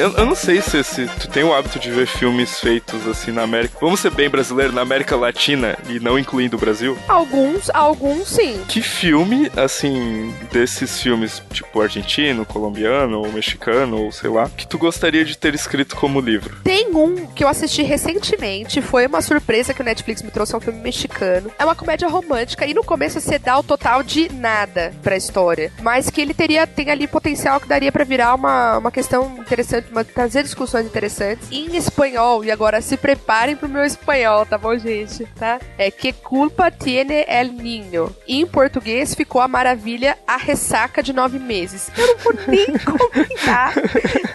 Eu, 0.00 0.12
eu 0.12 0.24
não 0.24 0.34
sei 0.34 0.62
se, 0.62 0.82
se 0.82 1.06
tu 1.06 1.28
tem 1.28 1.44
o 1.44 1.52
hábito 1.52 1.78
de 1.78 1.90
ver 1.90 2.06
filmes 2.06 2.58
feitos 2.58 3.06
assim 3.06 3.30
na 3.30 3.42
América. 3.42 3.76
Vamos 3.82 4.00
ser 4.00 4.10
bem 4.10 4.30
brasileiro, 4.30 4.72
na 4.72 4.80
América 4.80 5.14
Latina 5.14 5.76
e 5.90 6.00
não 6.00 6.18
incluindo 6.18 6.56
o 6.56 6.58
Brasil. 6.58 6.96
Alguns, 7.06 7.68
alguns 7.68 8.28
sim. 8.28 8.62
Que 8.66 8.80
filme, 8.80 9.52
assim, 9.54 10.34
desses 10.50 11.02
filmes, 11.02 11.42
tipo 11.52 11.82
argentino, 11.82 12.46
colombiano 12.46 13.18
ou 13.18 13.30
mexicano, 13.30 14.04
ou 14.04 14.10
sei 14.10 14.30
lá, 14.30 14.48
que 14.48 14.66
tu 14.66 14.78
gostaria 14.78 15.22
de 15.22 15.36
ter 15.36 15.54
escrito 15.54 15.94
como 15.96 16.18
livro? 16.18 16.56
Tem 16.64 16.86
um 16.94 17.26
que 17.26 17.44
eu 17.44 17.48
assisti 17.48 17.82
recentemente, 17.82 18.80
foi 18.80 19.06
uma 19.06 19.20
surpresa 19.20 19.74
que 19.74 19.82
o 19.82 19.84
Netflix 19.84 20.22
me 20.22 20.30
trouxe, 20.30 20.54
é 20.54 20.56
um 20.56 20.62
filme 20.62 20.80
mexicano. 20.80 21.50
É 21.58 21.64
uma 21.64 21.74
comédia 21.74 22.08
romântica 22.08 22.64
e 22.64 22.72
no 22.72 22.82
começo 22.82 23.20
você 23.20 23.38
dá 23.38 23.58
o 23.58 23.62
total 23.62 24.02
de 24.02 24.32
nada 24.32 24.94
pra 25.02 25.14
história, 25.14 25.70
mas 25.82 26.08
que 26.08 26.22
ele 26.22 26.32
teria 26.32 26.66
tem 26.66 26.88
ali 26.88 27.06
potencial 27.06 27.60
que 27.60 27.68
daria 27.68 27.92
pra 27.92 28.02
virar 28.02 28.34
uma, 28.34 28.78
uma 28.78 28.90
questão 28.90 29.36
interessante, 29.38 29.89
uma, 29.90 30.04
trazer 30.04 30.42
discussões 30.42 30.86
interessantes 30.86 31.48
em 31.50 31.76
espanhol. 31.76 32.44
E 32.44 32.50
agora 32.50 32.80
se 32.80 32.96
preparem 32.96 33.56
pro 33.56 33.68
meu 33.68 33.84
espanhol, 33.84 34.46
tá 34.46 34.56
bom, 34.56 34.76
gente? 34.76 35.26
Tá? 35.38 35.60
É 35.76 35.90
que 35.90 36.12
culpa 36.12 36.70
tiene 36.70 37.24
el 37.28 37.52
niño. 37.52 38.14
Em 38.26 38.46
português 38.46 39.14
ficou 39.14 39.40
a 39.40 39.48
maravilha 39.48 40.16
a 40.26 40.36
ressaca 40.36 41.02
de 41.02 41.12
nove 41.12 41.38
meses. 41.38 41.90
Eu 41.96 42.06
não 42.06 42.16
vou 42.18 42.34
nem 42.46 42.66
comentar 42.78 43.74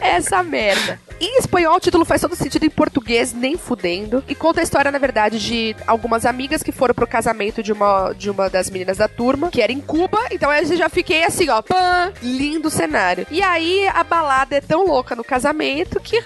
essa 0.01 0.43
merda. 0.43 0.99
Em 1.19 1.37
espanhol, 1.39 1.75
o 1.75 1.79
título 1.79 2.05
faz 2.05 2.21
todo 2.21 2.35
sentido 2.35 2.65
em 2.65 2.69
português, 2.69 3.33
nem 3.33 3.57
fudendo. 3.57 4.23
E 4.27 4.35
conta 4.35 4.59
a 4.59 4.63
história, 4.63 4.91
na 4.91 4.97
verdade, 4.97 5.39
de 5.39 5.75
algumas 5.87 6.25
amigas 6.25 6.61
que 6.61 6.71
foram 6.71 6.93
pro 6.93 7.07
casamento 7.07 7.63
de 7.63 7.71
uma, 7.71 8.13
de 8.13 8.29
uma 8.29 8.49
das 8.49 8.69
meninas 8.69 8.97
da 8.97 9.07
turma, 9.07 9.49
que 9.49 9.61
era 9.61 9.71
em 9.71 9.81
Cuba. 9.81 10.19
Então 10.31 10.51
eu 10.51 10.77
já 10.77 10.89
fiquei 10.89 11.23
assim, 11.23 11.49
ó, 11.49 11.61
pã, 11.61 12.11
lindo 12.21 12.69
cenário. 12.69 13.25
E 13.31 13.41
aí 13.41 13.87
a 13.87 14.03
balada 14.03 14.55
é 14.55 14.61
tão 14.61 14.85
louca 14.85 15.15
no 15.15 15.23
casamento 15.23 15.99
que 15.99 16.21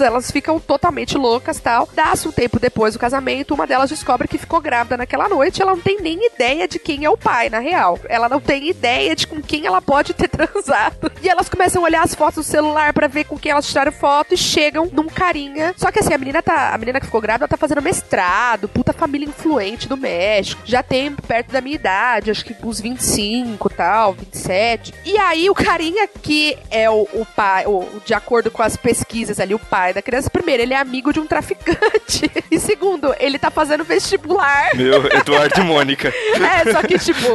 elas 0.00 0.30
ficam 0.30 0.58
totalmente 0.58 1.16
loucas 1.16 1.60
tal. 1.60 1.88
Dá-se 1.94 2.28
um 2.28 2.32
tempo 2.32 2.58
depois 2.58 2.94
do 2.94 3.00
casamento, 3.00 3.54
uma 3.54 3.66
delas 3.66 3.90
descobre 3.90 4.28
que 4.28 4.38
ficou 4.38 4.60
grávida 4.60 4.96
naquela 4.96 5.28
noite. 5.28 5.62
Ela 5.62 5.72
não 5.72 5.80
tem 5.80 6.00
nem 6.00 6.26
ideia 6.26 6.66
de 6.66 6.78
quem 6.78 7.04
é 7.04 7.10
o 7.10 7.16
pai, 7.16 7.48
na 7.48 7.58
real. 7.58 7.98
Ela 8.08 8.28
não 8.28 8.40
tem 8.40 8.68
ideia 8.68 9.14
de 9.14 9.26
com 9.26 9.40
quem 9.42 9.66
ela 9.66 9.80
pode 9.80 10.14
ter 10.14 10.28
transado. 10.28 11.10
E 11.22 11.28
elas 11.28 11.48
começam 11.48 11.82
a 11.82 11.84
olhar 11.84 12.02
as 12.02 12.14
fotos 12.14 12.46
do 12.46 12.50
celular 12.50 12.92
para 12.92 13.08
ver 13.08 13.24
com 13.24 13.38
quem 13.38 13.52
elas 13.52 13.66
tiraram 13.66 13.92
foto 13.92 14.34
e 14.34 14.36
chegam 14.36 14.88
num 14.92 15.06
carinha. 15.06 15.74
Só 15.76 15.90
que 15.90 15.98
assim, 15.98 16.14
a 16.14 16.18
menina 16.18 16.42
tá. 16.42 16.74
A 16.74 16.78
menina 16.78 17.00
que 17.00 17.06
ficou 17.06 17.20
grávida 17.20 17.48
tá 17.48 17.56
fazendo 17.56 17.82
mestrado, 17.82 18.68
puta 18.68 18.92
família 18.92 19.28
influente 19.28 19.88
do 19.88 19.96
México. 19.96 20.62
Já 20.64 20.82
tem 20.82 21.12
perto 21.12 21.52
da 21.52 21.60
minha 21.60 21.76
idade, 21.76 22.30
acho 22.30 22.44
que 22.44 22.56
uns 22.64 22.80
25 22.80 23.68
tal, 23.70 24.14
27. 24.14 24.94
E 25.04 25.18
aí 25.18 25.48
o 25.50 25.54
carinha 25.54 26.08
que 26.08 26.56
é 26.70 26.88
o, 26.90 27.08
o 27.12 27.26
pai, 27.36 27.66
o, 27.66 27.86
de 28.04 28.14
acordo 28.14 28.50
com 28.50 28.62
as 28.62 28.76
pesquisas 28.76 29.40
ali, 29.40 29.54
o 29.54 29.58
pai 29.58 29.89
da 29.92 30.02
criança, 30.02 30.30
primeiro, 30.30 30.62
ele 30.62 30.74
é 30.74 30.76
amigo 30.76 31.12
de 31.12 31.20
um 31.20 31.26
traficante. 31.26 32.30
E 32.50 32.58
segundo, 32.58 33.14
ele 33.20 33.38
tá 33.38 33.48
fazendo 33.48 33.84
vestibular. 33.84 34.74
Meu, 34.74 35.06
Eduardo 35.06 35.60
e 35.60 35.62
Mônica. 35.62 36.12
É, 36.40 36.72
só 36.72 36.82
que, 36.82 36.98
tipo, 36.98 37.26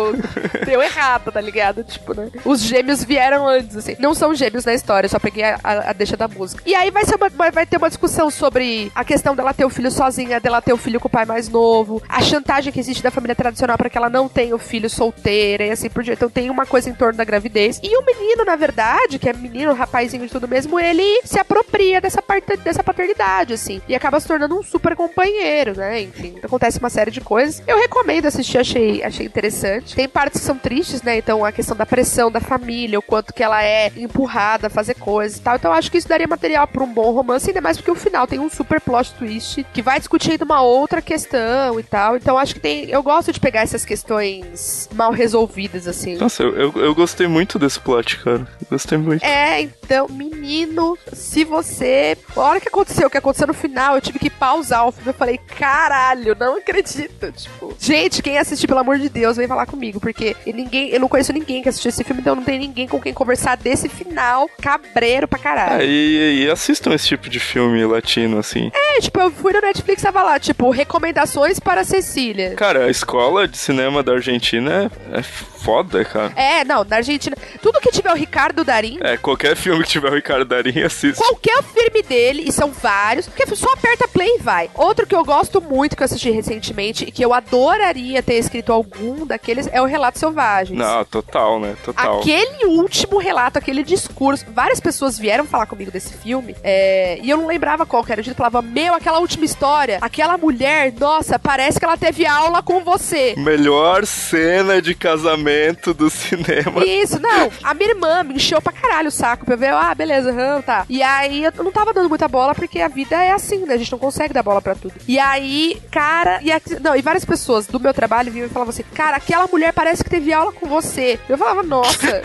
deu 0.65 0.81
errado, 0.81 1.31
tá 1.31 1.39
ligado? 1.39 1.83
Tipo, 1.83 2.13
né? 2.13 2.29
Os 2.43 2.59
gêmeos 2.61 3.03
vieram 3.03 3.47
antes, 3.47 3.77
assim. 3.77 3.95
Não 3.97 4.13
são 4.13 4.35
gêmeos 4.35 4.65
na 4.65 4.73
história, 4.73 5.07
só 5.07 5.19
peguei 5.19 5.43
a, 5.43 5.59
a, 5.63 5.89
a 5.91 5.93
deixa 5.93 6.17
da 6.17 6.27
música. 6.27 6.61
E 6.65 6.75
aí 6.75 6.91
vai, 6.91 7.05
ser 7.05 7.15
uma, 7.15 7.29
vai 7.29 7.65
ter 7.65 7.77
uma 7.77 7.87
discussão 7.87 8.29
sobre 8.29 8.91
a 8.93 9.05
questão 9.05 9.35
dela 9.35 9.53
ter 9.53 9.63
o 9.63 9.69
filho 9.69 9.91
sozinha, 9.91 10.39
dela 10.39 10.61
ter 10.61 10.73
o 10.73 10.77
filho 10.77 10.99
com 10.99 11.07
o 11.07 11.11
pai 11.11 11.25
mais 11.25 11.47
novo, 11.47 12.01
a 12.09 12.21
chantagem 12.21 12.73
que 12.73 12.79
existe 12.79 13.01
da 13.01 13.11
família 13.11 13.35
tradicional 13.35 13.77
para 13.77 13.89
que 13.89 13.97
ela 13.97 14.09
não 14.09 14.27
tenha 14.27 14.55
o 14.55 14.59
filho 14.59 14.89
solteira 14.89 15.65
e 15.65 15.71
assim 15.71 15.89
por 15.89 16.03
diante. 16.03 16.17
Então 16.17 16.29
tem 16.29 16.49
uma 16.49 16.65
coisa 16.65 16.89
em 16.89 16.93
torno 16.93 17.17
da 17.17 17.23
gravidez. 17.23 17.79
E 17.83 17.97
o 17.97 18.05
menino, 18.05 18.43
na 18.43 18.55
verdade, 18.55 19.19
que 19.19 19.29
é 19.29 19.33
menino, 19.33 19.73
rapazinho 19.73 20.25
de 20.25 20.31
tudo 20.31 20.47
mesmo, 20.47 20.79
ele 20.79 21.21
se 21.23 21.39
apropria 21.39 22.01
dessa, 22.01 22.21
parte, 22.21 22.44
dessa 22.63 22.83
paternidade, 22.83 23.53
assim. 23.53 23.81
E 23.87 23.95
acaba 23.95 24.19
se 24.19 24.27
tornando 24.27 24.57
um 24.57 24.63
super 24.63 24.95
companheiro, 24.95 25.75
né? 25.75 26.01
Enfim, 26.01 26.35
acontece 26.41 26.79
uma 26.79 26.89
série 26.89 27.11
de 27.11 27.21
coisas. 27.21 27.61
Eu 27.67 27.77
recomendo 27.77 28.25
assistir, 28.25 28.57
achei, 28.57 29.03
achei 29.03 29.25
interessante. 29.25 29.95
Tem 29.95 30.07
partes 30.07 30.39
que 30.39 30.45
são 30.45 30.57
tristes, 30.57 31.01
né? 31.01 31.17
Então 31.17 31.43
a 31.43 31.51
questão 31.51 31.75
da 31.75 31.85
pressão 31.85 32.31
da 32.31 32.39
família, 32.39 32.99
o 32.99 33.01
quanto 33.01 33.33
que 33.33 33.43
ela 33.43 33.63
é 33.63 33.91
empurrada 33.95 34.67
a 34.67 34.69
fazer 34.69 34.95
coisas 34.95 35.37
e 35.37 35.41
tal. 35.41 35.55
Então 35.55 35.71
eu 35.71 35.77
acho 35.77 35.91
que 35.91 35.97
isso 35.97 36.07
daria 36.07 36.27
material 36.27 36.67
para 36.67 36.83
um 36.83 36.93
bom 36.93 37.11
romance, 37.11 37.49
ainda 37.49 37.61
mais 37.61 37.77
porque 37.77 37.91
o 37.91 37.95
final 37.95 38.27
tem 38.27 38.39
um 38.39 38.49
super 38.49 38.79
plot 38.81 39.13
twist 39.13 39.65
que 39.73 39.81
vai 39.81 39.99
discutindo 39.99 40.43
uma 40.43 40.61
outra 40.61 41.01
questão 41.01 41.79
e 41.79 41.83
tal. 41.83 42.15
Então 42.15 42.37
acho 42.37 42.53
que 42.53 42.59
tem. 42.59 42.89
Eu 42.89 43.03
gosto 43.03 43.31
de 43.31 43.39
pegar 43.39 43.61
essas 43.61 43.85
questões 43.85 44.89
mal 44.93 45.11
resolvidas, 45.11 45.87
assim. 45.87 46.15
Nossa, 46.15 46.43
eu, 46.43 46.55
eu, 46.55 46.73
eu 46.75 46.95
gostei 46.95 47.27
muito 47.27 47.57
desse 47.57 47.79
plot, 47.79 48.19
cara. 48.19 48.47
Gostei 48.69 48.97
muito. 48.97 49.23
É, 49.23 49.61
então, 49.61 50.07
menino, 50.09 50.97
se 51.13 51.43
você. 51.43 52.17
A 52.35 52.39
hora 52.41 52.59
que 52.59 52.67
aconteceu, 52.67 53.07
o 53.07 53.09
que 53.09 53.17
aconteceu 53.17 53.47
no 53.47 53.53
final, 53.53 53.95
eu 53.95 54.01
tive 54.01 54.19
que 54.19 54.29
pausar 54.29 54.87
o 54.87 54.91
filme. 54.91 55.09
Eu 55.09 55.13
falei, 55.13 55.37
caralho, 55.37 56.35
não 56.39 56.57
acredito. 56.57 57.31
Tipo, 57.31 57.75
gente, 57.79 58.21
quem 58.21 58.37
assistir, 58.37 58.67
pelo 58.67 58.79
amor 58.79 58.97
de 58.97 59.09
Deus, 59.09 59.37
vem 59.37 59.47
falar 59.47 59.65
comigo, 59.65 59.99
porque 59.99 60.35
ninguém, 60.45 60.89
eu 60.89 60.99
não 60.99 61.07
conheço 61.07 61.31
ninguém 61.33 61.61
que 61.61 61.69
assistiu 61.69 61.89
esse 61.89 62.03
filme, 62.03 62.21
então 62.21 62.35
não 62.35 62.43
tem 62.43 62.59
ninguém 62.59 62.87
com 62.87 62.99
quem 62.99 63.13
conversar 63.13 63.55
desse 63.57 63.87
final 63.87 64.49
cabreiro 64.61 65.27
pra 65.27 65.39
caralho. 65.39 65.81
É, 65.81 65.85
e, 65.85 66.43
e 66.43 66.49
assistam 66.49 66.93
esse 66.93 67.07
tipo 67.07 67.29
de 67.29 67.39
filme 67.39 67.85
latino, 67.85 68.37
assim. 68.37 68.71
É, 68.73 68.99
tipo, 68.99 69.19
eu 69.19 69.31
fui 69.31 69.53
no 69.53 69.61
Netflix 69.61 70.01
e 70.01 70.05
tava 70.05 70.23
lá, 70.23 70.39
tipo, 70.39 70.69
recomendações 70.69 71.59
para 71.59 71.83
Cecília. 71.83 72.55
Cara, 72.55 72.85
a 72.85 72.89
escola 72.89 73.47
de 73.47 73.57
cinema 73.57 74.03
da 74.03 74.13
Argentina 74.13 74.91
é, 75.11 75.19
é 75.19 75.23
foda, 75.65 76.05
cara. 76.05 76.31
É, 76.35 76.63
não, 76.63 76.83
na 76.83 76.97
Argentina. 76.97 77.35
Tudo 77.59 77.81
que 77.81 77.91
tiver 77.91 78.11
o 78.11 78.15
Ricardo 78.15 78.63
Darim. 78.63 78.99
É, 79.01 79.17
qualquer 79.17 79.55
filme 79.55 79.83
que 79.83 79.89
tiver 79.89 80.11
o 80.11 80.13
Ricardo 80.13 80.45
Darim, 80.45 80.83
assiste. 80.83 81.17
Qualquer 81.17 81.63
filme 81.63 82.03
dele, 82.03 82.43
e 82.47 82.51
são 82.51 82.71
vários, 82.71 83.27
porque 83.27 83.55
só 83.55 83.73
aperta 83.73 84.07
play 84.07 84.35
e 84.35 84.43
vai. 84.43 84.69
Outro 84.75 85.07
que 85.07 85.15
eu 85.15 85.25
gosto 85.25 85.59
muito, 85.59 85.95
que 85.95 86.03
eu 86.03 86.05
assisti 86.05 86.29
recentemente, 86.29 87.05
e 87.05 87.11
que 87.11 87.25
eu 87.25 87.33
adoraria 87.33 88.21
ter 88.21 88.35
escrito 88.35 88.71
algum 88.71 89.25
daqueles, 89.25 89.67
é 89.71 89.81
o 89.81 89.85
Relato 89.85 90.19
Selvagens. 90.19 90.77
Não, 90.77 91.03
total, 91.05 91.59
né? 91.59 91.75
Total. 91.83 92.19
Aquele 92.19 92.65
último 92.67 93.17
relato, 93.17 93.57
aquele 93.57 93.83
discurso. 93.83 94.45
Várias 94.53 94.79
pessoas 94.79 95.17
vieram 95.17 95.45
falar 95.45 95.65
comigo 95.65 95.89
desse 95.89 96.13
filme, 96.13 96.55
é, 96.63 97.17
e 97.23 97.29
eu 97.29 97.37
não 97.37 97.47
lembrava 97.47 97.87
qual 97.87 98.03
que 98.03 98.11
era. 98.11 98.21
Eu 98.25 98.35
falava, 98.35 98.61
meu, 98.61 98.93
aquela 98.93 99.19
última 99.19 99.45
história, 99.45 99.97
aquela 100.01 100.37
mulher, 100.37 100.93
nossa, 100.99 101.39
parece 101.39 101.79
que 101.79 101.85
ela 101.85 101.97
teve 101.97 102.25
aula 102.25 102.61
com 102.61 102.83
você. 102.83 103.33
Melhor 103.37 104.05
cena 104.05 104.79
de 104.81 104.93
casamento 104.93 105.54
momento 105.55 105.93
do 105.93 106.09
cinema. 106.09 106.85
Isso, 106.85 107.19
não. 107.19 107.51
A 107.63 107.73
minha 107.73 107.89
irmã 107.89 108.23
me 108.23 108.35
encheu 108.35 108.61
pra 108.61 108.73
caralho 108.73 109.07
o 109.07 109.11
saco 109.11 109.45
pra 109.45 109.55
eu 109.55 109.57
ver. 109.57 109.73
Ah, 109.73 109.93
beleza, 109.95 110.31
hum, 110.31 110.61
tá. 110.61 110.85
E 110.89 111.01
aí 111.01 111.43
eu 111.43 111.63
não 111.63 111.71
tava 111.71 111.93
dando 111.93 112.09
muita 112.09 112.27
bola 112.27 112.53
porque 112.53 112.81
a 112.81 112.87
vida 112.87 113.15
é 113.21 113.31
assim, 113.31 113.65
né? 113.65 113.73
A 113.73 113.77
gente 113.77 113.91
não 113.91 113.99
consegue 113.99 114.33
dar 114.33 114.43
bola 114.43 114.61
pra 114.61 114.75
tudo. 114.75 114.93
E 115.07 115.17
aí, 115.17 115.81
cara. 115.91 116.39
E 116.41 116.51
aqui, 116.51 116.79
não, 116.79 116.95
e 116.95 117.01
várias 117.01 117.25
pessoas 117.25 117.67
do 117.67 117.79
meu 117.79 117.93
trabalho 117.93 118.31
vinham 118.31 118.47
e 118.47 118.49
falavam 118.49 118.71
assim: 118.71 118.83
Cara, 118.93 119.17
aquela 119.17 119.47
mulher 119.47 119.73
parece 119.73 120.03
que 120.03 120.09
teve 120.09 120.33
aula 120.33 120.51
com 120.51 120.67
você. 120.67 121.19
Eu 121.27 121.37
falava, 121.37 121.63
nossa. 121.63 122.21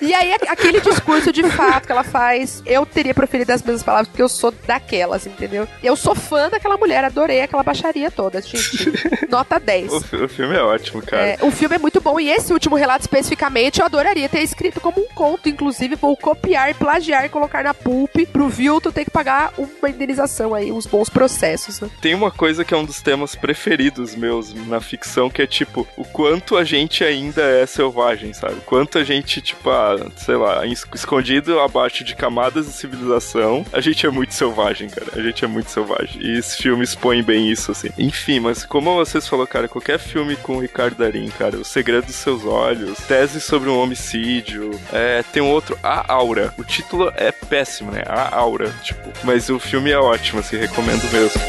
e 0.00 0.14
aí, 0.14 0.32
aquele 0.48 0.80
discurso 0.80 1.32
de 1.32 1.42
fato 1.44 1.86
que 1.86 1.92
ela 1.92 2.04
faz, 2.04 2.62
eu 2.66 2.84
teria 2.86 3.14
proferido 3.14 3.52
as 3.52 3.62
mesmas 3.62 3.82
palavras 3.82 4.08
porque 4.08 4.22
eu 4.22 4.28
sou 4.28 4.52
daquelas, 4.66 5.26
entendeu? 5.26 5.66
Eu 5.82 5.96
sou 5.96 6.14
fã 6.14 6.48
daquela 6.48 6.76
mulher, 6.76 7.04
adorei 7.04 7.42
aquela 7.42 7.62
baixaria 7.62 8.10
toda, 8.10 8.40
gente. 8.40 8.92
Nota 9.28 9.58
10. 9.58 9.92
O, 9.92 10.24
o 10.24 10.28
filme 10.28 10.56
é 10.56 10.62
ótimo, 10.62 11.02
cara. 11.02 11.26
É, 11.26 11.38
o 11.42 11.50
filme 11.50 11.76
é 11.76 11.78
muito 11.78 12.00
bom 12.06 12.20
e 12.20 12.30
esse 12.30 12.52
último 12.52 12.76
relato 12.76 13.00
especificamente 13.00 13.80
eu 13.80 13.86
adoraria 13.86 14.28
ter 14.28 14.40
escrito 14.40 14.80
como 14.80 15.00
um 15.00 15.08
conto, 15.12 15.48
inclusive 15.48 15.96
vou 15.96 16.16
copiar, 16.16 16.72
plagiar 16.76 17.28
colocar 17.28 17.64
na 17.64 17.74
pulp 17.74 18.14
pro 18.32 18.48
Vilto 18.48 18.92
ter 18.92 19.04
que 19.04 19.10
pagar 19.10 19.52
uma 19.58 19.90
indenização 19.90 20.54
aí, 20.54 20.70
uns 20.70 20.86
bons 20.86 21.08
processos, 21.08 21.80
né? 21.80 21.90
Tem 22.00 22.14
uma 22.14 22.30
coisa 22.30 22.64
que 22.64 22.72
é 22.72 22.76
um 22.76 22.84
dos 22.84 23.02
temas 23.02 23.34
preferidos 23.34 24.14
meus 24.14 24.54
na 24.54 24.80
ficção, 24.80 25.28
que 25.28 25.42
é 25.42 25.46
tipo, 25.48 25.84
o 25.96 26.04
quanto 26.04 26.56
a 26.56 26.62
gente 26.62 27.02
ainda 27.02 27.42
é 27.42 27.66
selvagem, 27.66 28.32
sabe? 28.32 28.60
Quanto 28.64 28.98
a 28.98 29.04
gente, 29.04 29.40
tipo, 29.40 29.68
ah, 29.68 29.96
sei 30.16 30.36
lá, 30.36 30.62
escondido 30.64 31.58
abaixo 31.58 32.04
de 32.04 32.14
camadas 32.14 32.66
de 32.66 32.72
civilização, 32.72 33.66
a 33.72 33.80
gente 33.80 34.06
é 34.06 34.10
muito 34.10 34.32
selvagem, 34.32 34.88
cara. 34.88 35.08
A 35.16 35.22
gente 35.22 35.44
é 35.44 35.48
muito 35.48 35.70
selvagem. 35.70 36.22
E 36.22 36.38
esse 36.38 36.56
filme 36.56 36.84
expõe 36.84 37.22
bem 37.22 37.50
isso, 37.50 37.72
assim. 37.72 37.88
Enfim, 37.98 38.38
mas 38.38 38.64
como 38.64 38.94
vocês 38.94 39.26
falaram, 39.26 39.50
cara, 39.50 39.68
qualquer 39.68 39.98
filme 39.98 40.36
com 40.36 40.56
o 40.56 40.60
Ricardo 40.60 40.96
Darim, 40.96 41.28
cara, 41.30 41.58
O 41.58 41.64
Segredo 41.64 41.95
dos 42.00 42.14
Seus 42.14 42.44
Olhos, 42.44 42.98
Tese 43.06 43.40
sobre 43.40 43.68
um 43.68 43.78
Homicídio, 43.78 44.70
é, 44.92 45.22
tem 45.32 45.42
um 45.42 45.50
outro, 45.50 45.78
A 45.82 46.12
Aura. 46.12 46.52
O 46.56 46.64
título 46.64 47.12
é 47.16 47.30
péssimo, 47.32 47.90
né? 47.90 48.02
A 48.06 48.36
Aura, 48.36 48.72
tipo. 48.82 49.12
Mas 49.24 49.48
o 49.48 49.58
filme 49.58 49.90
é 49.90 49.98
ótimo, 49.98 50.40
assim, 50.40 50.56
recomendo 50.56 51.02
mesmo. 51.12 51.40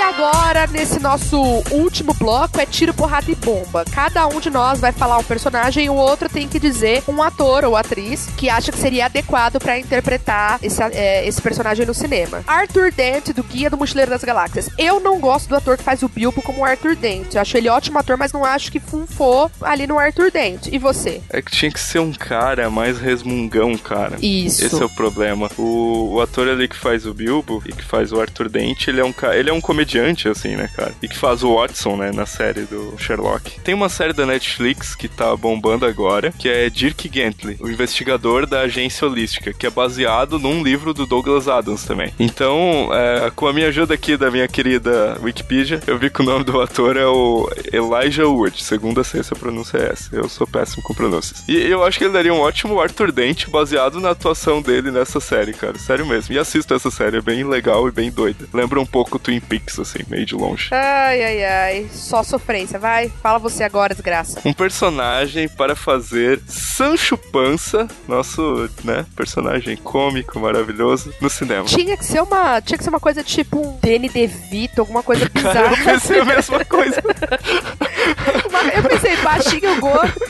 Agora, 0.00 0.66
nesse 0.66 0.98
nosso 0.98 1.36
último 1.70 2.14
bloco, 2.14 2.60
é 2.60 2.66
tiro, 2.66 2.94
porrada 2.94 3.30
e 3.30 3.34
bomba. 3.34 3.84
Cada 3.90 4.26
um 4.26 4.40
de 4.40 4.48
nós 4.50 4.80
vai 4.80 4.92
falar 4.92 5.18
um 5.18 5.24
personagem 5.24 5.86
e 5.86 5.90
o 5.90 5.94
outro 5.94 6.28
tem 6.28 6.48
que 6.48 6.58
dizer 6.58 7.02
um 7.08 7.22
ator 7.22 7.64
ou 7.64 7.76
atriz 7.76 8.28
que 8.36 8.48
acha 8.48 8.72
que 8.72 8.78
seria 8.78 9.06
adequado 9.06 9.58
para 9.58 9.78
interpretar 9.78 10.58
esse, 10.62 10.82
é, 10.82 11.26
esse 11.26 11.40
personagem 11.42 11.84
no 11.84 11.94
cinema. 11.94 12.42
Arthur 12.46 12.92
Dent, 12.92 13.30
do 13.34 13.42
Guia 13.42 13.68
do 13.68 13.76
Mochileiro 13.76 14.10
das 14.10 14.24
Galáxias. 14.24 14.70
Eu 14.78 15.00
não 15.00 15.20
gosto 15.20 15.48
do 15.48 15.56
ator 15.56 15.76
que 15.76 15.84
faz 15.84 16.02
o 16.02 16.08
Bilbo 16.08 16.40
como 16.42 16.60
o 16.60 16.64
Arthur 16.64 16.96
Dent. 16.96 17.34
Eu 17.34 17.40
acho 17.40 17.56
ele 17.56 17.68
ótimo 17.68 17.98
ator, 17.98 18.16
mas 18.16 18.32
não 18.32 18.44
acho 18.44 18.70
que 18.72 18.80
funfou 18.80 19.50
ali 19.60 19.86
no 19.86 19.98
Arthur 19.98 20.30
Dent. 20.30 20.68
E 20.70 20.78
você? 20.78 21.20
É 21.28 21.42
que 21.42 21.50
tinha 21.50 21.70
que 21.70 21.80
ser 21.80 21.98
um 21.98 22.12
cara 22.12 22.70
mais 22.70 22.98
resmungão, 22.98 23.76
cara. 23.76 24.16
Isso. 24.22 24.64
Esse 24.64 24.80
é 24.80 24.84
o 24.84 24.90
problema. 24.90 25.50
O, 25.58 26.14
o 26.14 26.20
ator 26.20 26.48
ali 26.48 26.68
que 26.68 26.76
faz 26.76 27.06
o 27.06 27.12
Bilbo 27.12 27.62
e 27.66 27.72
que 27.72 27.84
faz 27.84 28.12
o 28.12 28.20
Arthur 28.20 28.48
Dent, 28.48 28.88
ele 28.88 29.00
é 29.00 29.04
um, 29.04 29.14
ele 29.32 29.50
é 29.50 29.52
um 29.52 29.60
comediante 29.60 29.81
comediante, 29.82 30.28
assim, 30.28 30.56
né, 30.56 30.68
cara? 30.74 30.92
E 31.02 31.08
que 31.08 31.16
faz 31.16 31.42
o 31.42 31.56
Watson, 31.56 31.96
né, 31.96 32.12
na 32.12 32.26
série 32.26 32.62
do 32.62 32.94
Sherlock. 32.98 33.60
Tem 33.60 33.74
uma 33.74 33.88
série 33.88 34.12
da 34.12 34.24
Netflix 34.24 34.94
que 34.94 35.08
tá 35.08 35.34
bombando 35.36 35.84
agora, 35.84 36.32
que 36.32 36.48
é 36.48 36.70
Dirk 36.70 37.10
Gently, 37.12 37.56
o 37.60 37.68
investigador 37.68 38.46
da 38.46 38.60
agência 38.60 39.06
holística, 39.06 39.52
que 39.52 39.66
é 39.66 39.70
baseado 39.70 40.38
num 40.38 40.62
livro 40.62 40.94
do 40.94 41.06
Douglas 41.06 41.48
Adams 41.48 41.84
também. 41.84 42.12
Então, 42.18 42.90
é, 42.92 43.30
com 43.34 43.46
a 43.46 43.52
minha 43.52 43.68
ajuda 43.68 43.94
aqui 43.94 44.16
da 44.16 44.30
minha 44.30 44.46
querida 44.46 45.18
Wikipedia, 45.22 45.80
eu 45.86 45.98
vi 45.98 46.10
que 46.10 46.20
o 46.20 46.24
nome 46.24 46.44
do 46.44 46.60
ator 46.60 46.96
é 46.96 47.06
o 47.06 47.50
Elijah 47.72 48.26
Wood, 48.26 48.62
segundo 48.62 49.00
a 49.00 49.04
ciência 49.04 49.34
pronúncia 49.34 49.78
é 49.78 49.92
essa. 49.92 50.14
Eu 50.14 50.28
sou 50.28 50.46
péssimo 50.46 50.82
com 50.82 50.94
pronúncias. 50.94 51.42
E 51.48 51.56
eu 51.56 51.82
acho 51.84 51.98
que 51.98 52.04
ele 52.04 52.12
daria 52.12 52.32
um 52.32 52.40
ótimo 52.40 52.80
Arthur 52.80 53.10
Dent 53.10 53.48
baseado 53.48 54.00
na 54.00 54.10
atuação 54.10 54.62
dele 54.62 54.90
nessa 54.90 55.18
série, 55.20 55.52
cara. 55.52 55.78
Sério 55.78 56.06
mesmo. 56.06 56.34
E 56.34 56.38
assisto 56.38 56.74
essa 56.74 56.90
série, 56.90 57.16
é 57.16 57.20
bem 57.20 57.44
legal 57.44 57.88
e 57.88 57.90
bem 57.90 58.10
doida. 58.10 58.46
Lembra 58.52 58.80
um 58.80 58.86
pouco 58.86 59.18
Twin 59.18 59.40
Peaks, 59.40 59.71
assim 59.80 59.92
assim, 59.92 60.04
meio 60.08 60.24
de 60.26 60.34
longe. 60.34 60.68
Ai, 60.72 61.22
ai, 61.22 61.44
ai. 61.44 61.86
Só 61.92 62.22
sofrência. 62.22 62.78
Vai, 62.78 63.08
fala 63.22 63.38
você 63.38 63.62
agora, 63.64 63.94
desgraça. 63.94 64.40
Um 64.44 64.52
personagem 64.52 65.48
para 65.48 65.76
fazer 65.76 66.40
Sancho 66.46 67.16
Pança, 67.16 67.86
nosso, 68.08 68.68
né, 68.84 69.06
personagem 69.14 69.76
cômico, 69.76 70.38
maravilhoso, 70.40 71.12
no 71.20 71.30
cinema. 71.30 71.64
Tinha 71.64 71.96
que 71.96 72.04
ser 72.04 72.22
uma, 72.22 72.60
tinha 72.60 72.78
que 72.78 72.84
ser 72.84 72.90
uma 72.90 73.00
coisa 73.00 73.22
tipo 73.22 73.58
um 73.60 73.78
Danny 73.80 74.08
DeVito, 74.08 74.80
alguma 74.80 75.02
coisa 75.02 75.28
bizarra. 75.32 75.76
Cara, 75.76 75.80
eu 75.80 75.84
pensei 75.84 76.20
a 76.20 76.24
mesma 76.24 76.64
coisa. 76.64 77.02
eu 78.74 78.82
pensei, 78.88 79.16
baixinho, 79.16 79.80
gordo, 79.80 80.20